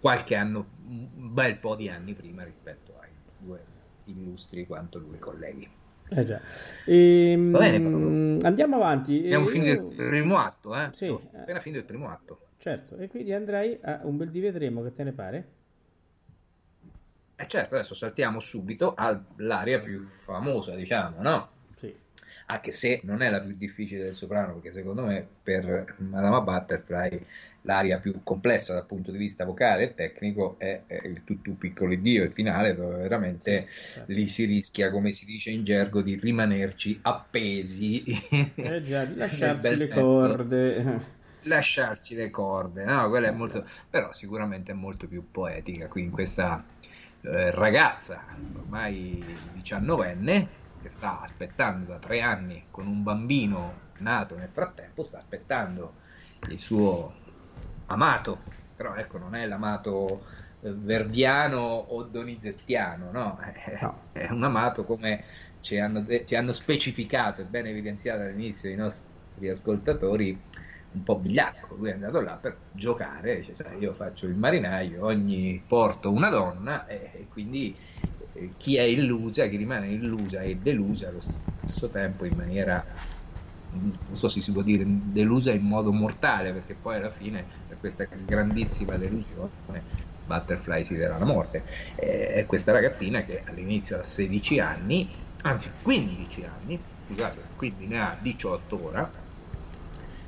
qualche 0.00 0.34
anno 0.34 0.66
un 0.86 1.32
bel 1.32 1.58
po' 1.58 1.76
di 1.76 1.88
anni 1.88 2.14
prima 2.14 2.42
rispetto 2.44 2.98
ai 3.00 3.10
due 3.36 3.64
illustri 4.04 4.66
quanto 4.66 4.98
lui 4.98 5.18
colleghi 5.18 5.68
Eh 6.08 6.24
già. 6.24 6.40
Ehm, 6.86 7.52
Va 7.52 7.58
bene, 7.58 8.38
andiamo 8.44 8.76
avanti. 8.76 9.18
abbiamo 9.18 9.46
Eh, 9.46 9.50
finito 9.50 9.70
io- 9.70 9.88
il 9.88 9.94
primo 9.96 10.38
atto 10.38 10.74
eh? 10.76 10.90
Sì, 10.92 11.06
Abbiamo 11.06 11.30
appena 11.42 11.60
finito 11.60 11.80
il 11.80 11.86
primo 11.86 12.08
atto 12.08 12.40
certo. 12.58 12.96
E 12.96 13.08
quindi 13.08 13.32
andrei 13.32 13.78
a 13.82 14.00
un 14.04 14.16
bel 14.16 14.30
di 14.30 14.40
vedremo, 14.40 14.82
che 14.82 14.92
te 14.94 15.04
ne 15.04 15.12
pare? 15.12 15.48
E 17.34 17.46
certo, 17.48 17.74
adesso 17.74 17.94
saltiamo 17.94 18.38
subito 18.38 18.94
all'aria 18.94 19.80
più 19.80 20.04
famosa, 20.04 20.76
diciamo, 20.76 21.20
no? 21.22 21.50
Anche 22.50 22.72
se 22.72 23.00
non 23.04 23.22
è 23.22 23.30
la 23.30 23.40
più 23.40 23.54
difficile 23.56 24.02
del 24.02 24.14
soprano, 24.14 24.54
perché 24.54 24.72
secondo 24.72 25.04
me 25.04 25.24
per 25.40 25.94
Madama 25.98 26.40
Butterfly 26.40 27.24
l'aria 27.62 27.98
più 27.98 28.24
complessa 28.24 28.74
dal 28.74 28.86
punto 28.86 29.12
di 29.12 29.18
vista 29.18 29.44
vocale 29.44 29.84
e 29.84 29.94
tecnico 29.94 30.56
è, 30.58 30.80
è 30.86 31.06
il 31.06 31.22
tutù 31.22 31.56
piccolo 31.56 31.94
Dio, 31.94 32.24
il 32.24 32.32
finale, 32.32 32.74
dove 32.74 32.96
veramente 32.96 33.68
certo. 33.68 34.10
lì 34.12 34.26
si 34.26 34.46
rischia, 34.46 34.90
come 34.90 35.12
si 35.12 35.26
dice 35.26 35.50
in 35.50 35.62
gergo, 35.62 36.02
di 36.02 36.16
rimanerci 36.16 36.98
appesi. 37.02 38.02
Eh 38.56 38.82
già, 38.82 39.04
di 39.06 39.14
lasciarci 39.14 39.76
le 39.76 39.88
corde. 39.88 41.00
lasciarci 41.42 42.14
le 42.16 42.30
corde, 42.30 42.82
no? 42.82 43.08
Quella 43.08 43.28
è 43.28 43.32
molto, 43.32 43.64
però 43.88 44.12
sicuramente 44.12 44.72
è 44.72 44.74
molto 44.74 45.06
più 45.06 45.30
poetica. 45.30 45.86
Qui 45.86 46.02
in 46.02 46.10
questa 46.10 46.64
eh, 47.22 47.50
ragazza 47.52 48.24
ormai 48.56 49.24
diciannovenne 49.52 50.58
che 50.80 50.88
sta 50.88 51.20
aspettando 51.20 51.86
da 51.86 51.98
tre 51.98 52.20
anni 52.20 52.66
con 52.70 52.86
un 52.86 53.02
bambino 53.02 53.88
nato 53.98 54.36
nel 54.36 54.48
frattempo, 54.50 55.02
sta 55.02 55.18
aspettando 55.18 55.96
il 56.48 56.60
suo 56.60 57.14
amato, 57.86 58.46
però 58.74 58.94
ecco, 58.94 59.18
non 59.18 59.34
è 59.34 59.46
l'amato 59.46 60.24
eh, 60.60 60.72
verdiano 60.74 61.58
o 61.60 62.02
donizettiano, 62.04 63.10
no? 63.10 63.38
È, 63.40 63.78
No. 63.82 64.08
è 64.12 64.28
un 64.30 64.42
amato 64.42 64.84
come 64.84 65.24
ci 65.60 65.78
hanno, 65.78 66.04
ci 66.24 66.34
hanno 66.34 66.52
specificato 66.52 67.40
e 67.42 67.44
ben 67.46 67.66
evidenziato 67.66 68.22
all'inizio 68.22 68.68
i 68.70 68.74
nostri 68.74 69.48
ascoltatori 69.48 70.44
un 70.92 71.02
po' 71.04 71.18
vigliacco, 71.20 71.76
lui 71.76 71.90
è 71.90 71.92
andato 71.92 72.20
là 72.20 72.36
per 72.36 72.64
giocare, 72.70 73.36
dice, 73.36 73.54
sai, 73.54 73.78
io 73.78 73.92
faccio 73.94 74.26
il 74.26 74.34
marinaio, 74.34 75.04
ogni 75.04 75.64
porto 75.66 76.10
una 76.10 76.28
donna 76.28 76.84
e, 76.86 77.12
e 77.14 77.28
quindi 77.28 77.78
chi 78.56 78.76
è 78.76 78.82
illusa, 78.82 79.46
chi 79.48 79.56
rimane 79.56 79.90
illusa 79.92 80.42
e 80.42 80.56
delusa 80.56 81.08
allo 81.08 81.20
stesso 81.20 81.90
tempo 81.90 82.24
in 82.24 82.34
maniera, 82.34 82.84
non 83.70 84.16
so 84.16 84.28
se 84.28 84.40
si 84.40 84.52
può 84.52 84.62
dire 84.62 84.84
delusa 84.86 85.52
in 85.52 85.62
modo 85.62 85.92
mortale, 85.92 86.52
perché 86.52 86.74
poi 86.74 86.96
alla 86.96 87.10
fine 87.10 87.46
per 87.66 87.78
questa 87.78 88.06
grandissima 88.10 88.96
delusione 88.96 89.52
Butterfly 90.22 90.84
si 90.84 90.96
darà 90.96 91.18
la 91.18 91.24
morte. 91.24 91.64
È 91.94 92.44
questa 92.46 92.72
ragazzina 92.72 93.24
che 93.24 93.42
all'inizio 93.44 93.98
ha 93.98 94.02
16 94.02 94.58
anni, 94.58 95.14
anzi 95.42 95.70
15 95.82 96.44
anni, 96.44 96.84
scusate, 97.04 97.52
quindi 97.54 97.86
ne 97.86 98.00
ha 98.00 98.18
18 98.20 98.82
ora, 98.82 99.12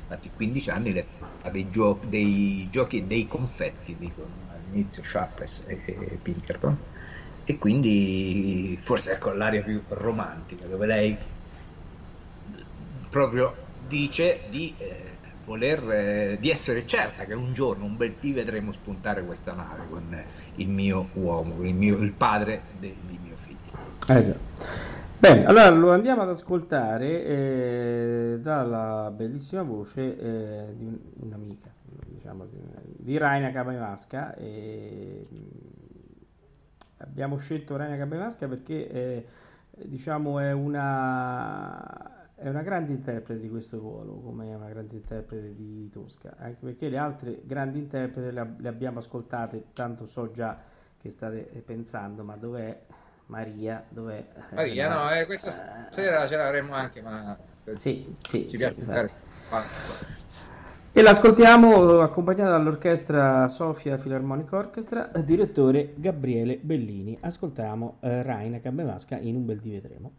infatti 0.00 0.30
15 0.32 0.70
anni 0.70 0.92
le- 0.92 1.08
ha 1.40 1.50
dei, 1.50 1.68
gio- 1.68 2.00
dei 2.04 2.68
giochi 2.70 3.06
dei 3.06 3.26
confetti, 3.26 3.96
dicono 3.96 4.48
all'inizio 4.50 5.02
Sharpless 5.02 5.64
e, 5.66 5.82
e 5.86 6.18
Pinkerton, 6.18 6.78
e 7.53 7.59
quindi 7.59 8.78
forse 8.80 9.12
ecco 9.12 9.32
l'aria 9.32 9.62
più 9.62 9.82
romantica, 9.88 10.66
dove 10.66 10.86
lei 10.86 11.16
proprio 13.11 13.55
dice 13.86 14.40
di 14.48 14.74
eh, 14.78 15.11
voler 15.44 15.90
eh, 15.90 16.38
di 16.40 16.48
essere 16.48 16.86
certa 16.86 17.24
che 17.24 17.34
un 17.34 17.53
giorno, 17.53 17.84
un 17.84 17.96
bel 17.96 18.14
dì 18.18 18.32
vedremo 18.32 18.72
spuntare 18.72 19.22
questa 19.24 19.53
nave 19.53 19.82
con 19.90 20.24
il 20.57 20.68
mio 20.68 21.09
uomo, 21.14 21.62
il, 21.62 21.74
mio, 21.74 21.98
il 21.98 22.12
padre 22.12 22.62
de- 22.78 22.96
di 23.07 23.18
mio 23.22 23.36
figlio. 23.36 23.76
Eh 24.09 24.24
già. 24.24 24.34
Bene, 25.18 25.44
allora 25.44 25.68
lo 25.70 25.92
andiamo 25.92 26.22
ad 26.22 26.30
ascoltare 26.30 27.24
eh, 27.24 28.38
dalla 28.40 29.12
bellissima 29.14 29.62
voce 29.62 30.00
eh, 30.00 30.74
di 30.74 30.84
un- 30.84 30.98
un'amica, 31.20 31.70
diciamo, 32.07 32.46
di, 32.46 32.59
di 32.96 33.18
Raina 33.18 33.53
Capamasca. 33.53 34.34
E, 34.36 35.20
abbiamo 37.03 37.36
scelto 37.38 37.76
Raina 37.76 37.96
Capamasca 37.96 38.46
perché 38.48 38.88
eh, 38.88 39.26
diciamo 39.84 40.38
è 40.38 40.53
una, 40.53 42.34
è 42.34 42.48
una 42.48 42.62
grande 42.62 42.92
interprete 42.92 43.40
di 43.40 43.48
questo 43.48 43.78
ruolo, 43.78 44.14
come 44.20 44.50
è 44.50 44.55
una 44.55 44.68
grande 44.68 44.94
interprete 44.96 45.55
di 45.55 45.90
Tosca, 45.90 46.34
anche 46.38 46.59
perché 46.61 46.88
le 46.88 46.98
altre 46.98 47.40
grandi 47.44 47.78
interpreti 47.78 48.32
le, 48.32 48.55
le 48.59 48.68
abbiamo 48.68 48.98
ascoltate, 48.98 49.66
tanto 49.72 50.07
so 50.07 50.30
già 50.30 50.59
che 51.00 51.11
state 51.11 51.62
pensando, 51.64 52.22
ma 52.22 52.36
dov'è 52.36 52.78
Maria? 53.26 53.84
Dov'è? 53.88 54.24
Maria, 54.50 54.88
no, 54.88 55.12
eh, 55.12 55.26
questa 55.26 55.88
sera 55.90 56.26
ce 56.26 56.36
l'avremo 56.36 56.74
anche, 56.74 57.03
ma 57.03 57.36
Sì, 57.76 58.16
sì, 58.22 58.48
ci 58.48 58.57
sì, 58.57 58.57
piace 58.57 59.20
E 61.03 61.05
l'ascoltiamo 61.05 62.00
accompagnata 62.00 62.53
dall'orchestra 62.53 63.48
Sofia 63.48 63.96
Philharmonic 63.96 64.53
Orchestra, 64.53 65.11
direttore 65.24 65.94
Gabriele 65.96 66.61
Bellini. 66.62 67.18
Ascoltiamo 67.20 67.96
eh, 68.03 68.22
Raina 68.22 68.61
Cabemasca 68.61 69.18
in 69.18 69.34
Un 69.34 69.44
bel 69.44 69.59
di 69.59 69.72
vedremo. 69.72 70.12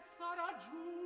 sarà 0.00 0.48
giù 0.62 0.97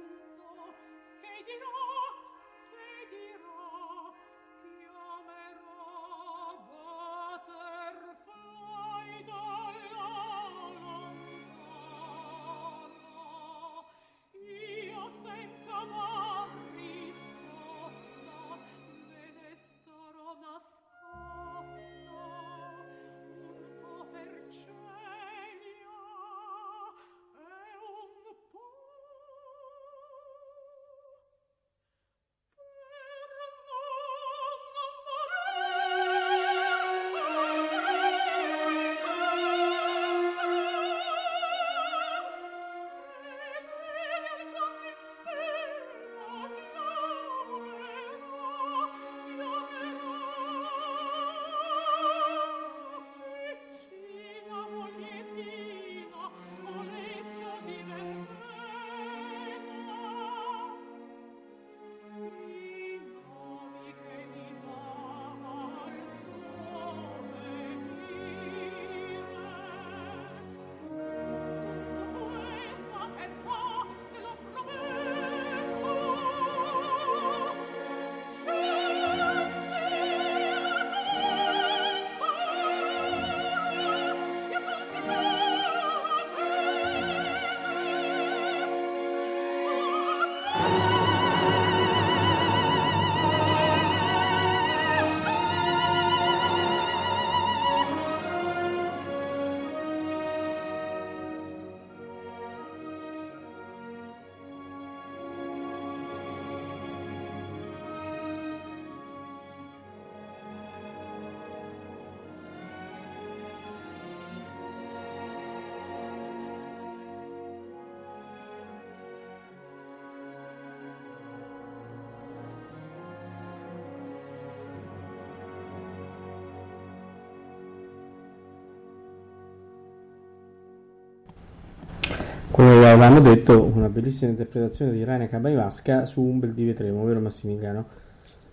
Come 132.63 132.77
avevamo 132.87 133.19
detto, 133.19 133.61
una 133.61 133.89
bellissima 133.89 134.31
interpretazione 134.31 134.93
di 134.93 135.03
Raina 135.03 135.27
Cabaimasca 135.27 136.07
su 136.07 136.23
un 136.23 136.39
bel 136.39 136.53
di 136.55 136.65
Vetremo, 136.65 137.03
vero 137.03 137.19
Massimiliano? 137.19 137.89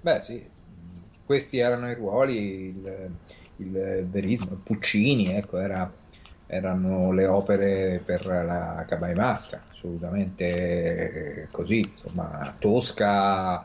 Beh, 0.02 0.20
sì, 0.20 0.44
questi 1.24 1.60
erano 1.60 1.92
i 1.92 1.94
ruoli, 1.94 2.70
il, 2.70 3.10
il 3.58 4.08
verismo, 4.10 4.60
Puccini, 4.64 5.28
ecco, 5.28 5.60
era- 5.60 5.94
erano 6.48 7.12
le 7.12 7.28
opere 7.28 8.02
per 8.04 8.26
la 8.26 8.84
Cabaimasca, 8.88 9.62
assolutamente 9.70 11.48
così, 11.52 11.82
insomma, 12.02 12.56
Tosca, 12.58 13.64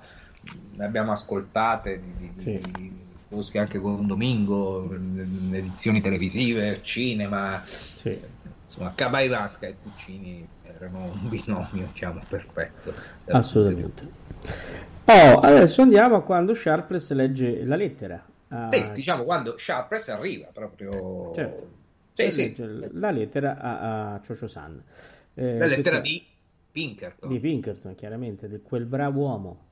ne 0.77 0.85
abbiamo 0.85 1.13
ascoltate 1.13 2.03
di, 2.19 2.31
di- 2.35 2.39
Sì. 2.39 2.61
di 2.71 2.93
Tosca 3.31 3.63
anche 3.63 3.79
con 3.79 4.07
Domingo, 4.07 4.93
edizioni 4.93 6.03
televisive, 6.03 6.83
cinema, 6.83 7.63
Sì. 7.65 8.21
Insomma, 8.75 8.93
Cabaimasca 8.95 9.67
e 9.67 9.77
Puccini 9.81 10.47
erano 10.63 11.05
un 11.05 11.29
binomio, 11.31 11.87
diciamo, 11.93 12.21
perfetto. 12.29 12.93
Assolutamente. 13.27 14.09
Oh, 15.07 15.39
adesso 15.39 15.83
andiamo 15.83 16.17
a 16.17 16.23
quando 16.23 16.55
Sharpless 16.55 17.13
legge 17.13 17.65
la 17.65 17.77
lettera. 17.77 18.25
a- 18.49 18.69
Sì, 18.71 18.91
diciamo 18.93 19.23
quando 19.25 19.57
Sharpless 19.57 20.09
arriva 20.09 20.49
proprio. 20.53 21.33
Certo. 21.35 21.69
Sì, 22.15 22.31
sì. 22.31 22.43
legge 22.43 22.89
la 22.93 23.11
lettera 23.11 23.59
a, 23.59 24.15
a 24.15 24.21
Chocho 24.27 24.47
San. 24.47 24.83
Eh, 25.35 25.59
La 25.59 25.67
lettera 25.67 26.01
questa- 26.01 26.01
di 26.01 26.25
Pinkerton. 26.71 27.29
di 27.31 27.39
Pinkerton, 27.39 27.95
chiaramente, 27.95 28.49
di 28.49 28.61
quel 28.63 28.85
bravo 28.87 29.21
uomo. 29.21 29.67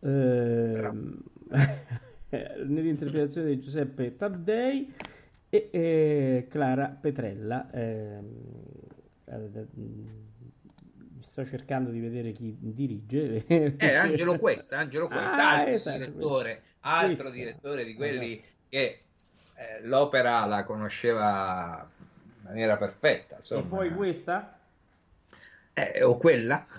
Ehm, 0.00 1.16
nell'interpretazione 2.66 3.48
di 3.50 3.60
Giuseppe 3.60 4.16
Taddei 4.16 4.92
e 5.54 5.68
eh, 5.70 6.46
Clara 6.48 6.86
Petrella. 6.88 7.70
ehm, 7.72 8.26
eh, 9.26 9.66
sto 11.20 11.44
cercando 11.44 11.90
di 11.90 12.00
vedere 12.00 12.32
chi 12.32 12.56
dirige. 12.58 13.44
Eh, 13.76 13.94
Angelo 13.94 14.38
Questa, 14.38 14.78
Angelo 14.78 15.08
Questa, 15.08 15.36
Ah, 15.36 15.50
altro 15.58 15.72
esatto, 15.74 15.98
direttore, 15.98 16.62
altro 16.80 17.08
Questa. 17.14 17.30
direttore 17.30 17.84
di 17.84 17.94
quelli 17.94 18.32
Esatto. 18.32 18.48
che 18.70 19.02
eh, 19.54 19.80
l'opera 19.82 20.46
la 20.46 20.64
conosceva 20.64 21.86
in 21.98 22.42
maniera 22.44 22.78
perfetta, 22.78 23.34
E 23.34 23.36
insomma. 23.36 23.76
poi 23.76 23.94
questa? 23.94 24.58
Eh, 25.74 26.02
o 26.02 26.16
quella. 26.16 26.66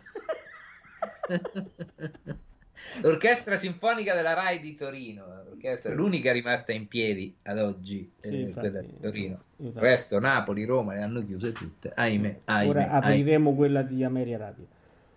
L'Orchestra 3.01 3.55
Sinfonica 3.55 4.13
della 4.15 4.33
RAI 4.33 4.59
di 4.59 4.75
Torino, 4.75 5.25
l'orchestra- 5.45 5.93
l'unica 5.93 6.31
rimasta 6.31 6.71
in 6.71 6.87
piedi 6.87 7.35
ad 7.43 7.59
oggi, 7.59 8.11
Sì, 8.19 8.27
eh, 8.27 8.39
infatti. 8.41 8.59
quella 8.59 8.81
di 8.81 8.99
Torino. 8.99 9.43
Il 9.57 9.71
resto, 9.75 10.19
Napoli, 10.19 10.63
Roma, 10.65 10.93
le 10.93 11.01
hanno 11.03 11.23
chiuse 11.25 11.51
tutte. 11.51 11.91
Ahimè, 11.95 12.39
ahimè, 12.45 12.69
Ora 12.69 12.81
ahimè. 12.81 12.95
apriremo 12.95 13.53
quella 13.55 13.81
di 13.83 14.03
Ameria 14.03 14.37
Radio. 14.37 14.67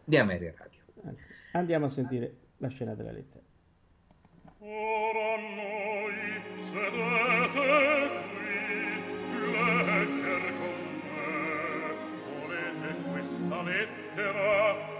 di 0.04 0.16
Ameria 0.16 0.54
Radio. 0.56 0.80
Andiamo 1.52 1.86
a 1.86 1.88
sentire 1.88 2.34
la 2.58 2.68
scena 2.68 2.94
della 2.94 3.10
lettera. 3.12 3.42
Ora 4.58 5.36
noi 5.54 6.14
sedete 6.58 8.08
qui, 8.32 9.52
legger 9.52 10.52
con 10.58 10.76
me. 11.02 12.40
Volete 12.40 13.10
questa 13.10 13.62
lettera? 13.62 14.95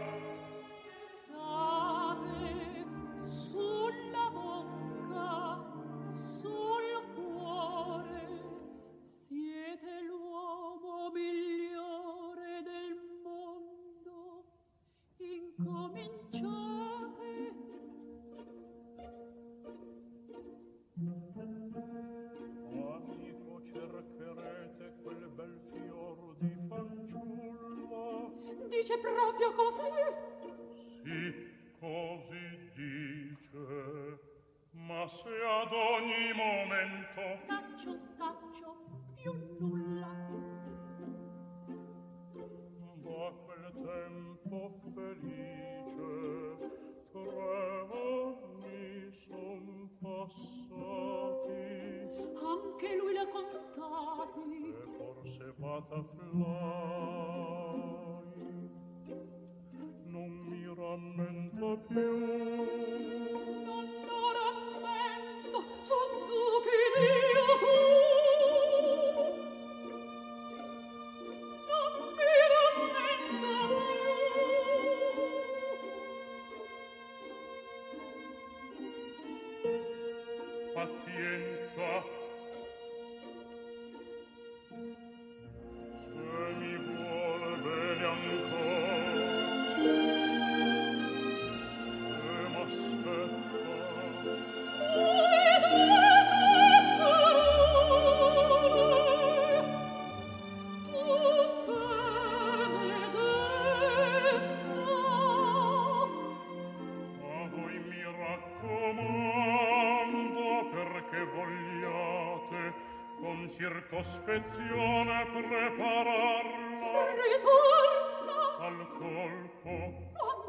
cospezione 113.88 115.26
prepararla. 115.26 117.04
Ritorna 117.12 118.58
al 118.60 118.88
colpo. 118.98 120.12
Quando? 120.12 120.46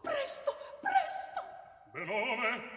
presto, 0.00 0.52
presto. 0.80 1.40
Benone. 1.92 2.76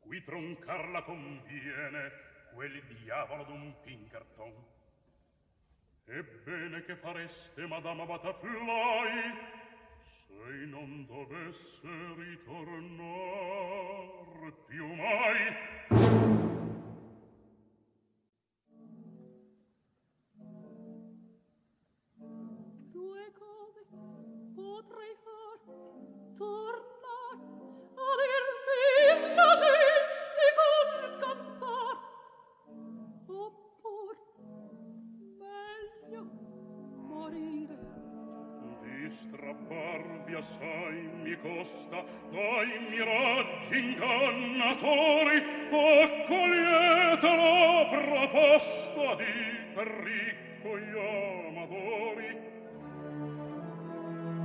Qui 0.00 0.24
troncarla 0.24 1.02
conviene 1.02 2.12
quel 2.54 2.82
diavolo 3.02 3.44
d'un 3.44 3.74
Pinkerton. 3.82 4.52
Ebbene 6.06 6.84
che 6.84 6.96
fareste 6.96 7.66
madama 7.66 8.06
Batafly 8.06 9.57
sei 10.28 10.66
non 10.66 11.06
dovesse 11.06 11.88
ritornar 12.18 13.06
più 14.66 14.86
mai. 14.86 15.56
Due 22.92 23.32
cose 23.32 23.86
potrei 24.54 25.14
far 25.24 25.58
tornar 26.36 27.38
a 27.94 28.08
dirti 28.20 29.34
la 29.34 29.54
gioia 29.56 29.87
strappar 39.10 40.24
via 40.26 40.40
sai 40.40 41.08
mi 41.22 41.36
costa 41.40 42.04
dai 42.30 42.88
miraggi 42.90 43.78
ingannatori 43.78 45.42
accogliete 45.70 47.36
la 47.36 47.86
proposta 47.90 49.14
di 49.16 49.34
per 49.74 49.86
ricco 49.86 50.76
io 50.76 51.48
amatori 51.48 52.38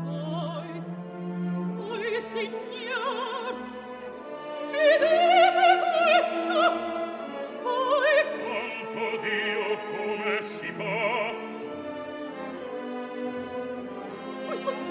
voi 0.04 0.82
voi 1.76 2.22
signor 2.22 3.56
ed 4.72 5.23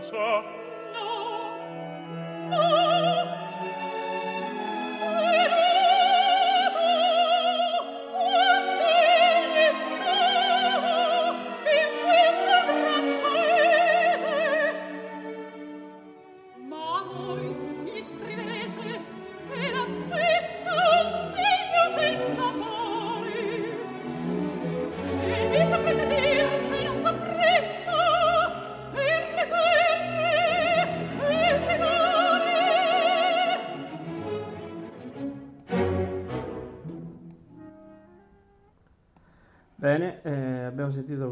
so 0.00 0.44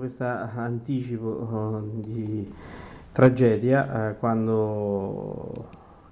questo 0.06 0.24
anticipo 0.24 1.82
eh, 1.82 2.00
di 2.00 2.54
tragedia 3.10 4.10
eh, 4.10 4.16
quando 4.18 5.68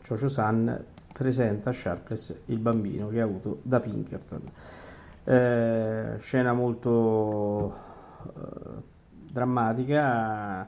Chocho 0.06 0.28
San 0.28 0.84
presenta 1.12 1.70
a 1.70 1.72
Sharpless 1.72 2.42
il 2.46 2.58
bambino 2.58 3.08
che 3.08 3.20
ha 3.20 3.24
avuto 3.24 3.60
da 3.62 3.78
Pinkerton. 3.78 4.42
Eh, 5.22 6.16
scena 6.18 6.52
molto 6.52 7.74
eh, 8.26 8.82
drammatica 9.30 10.66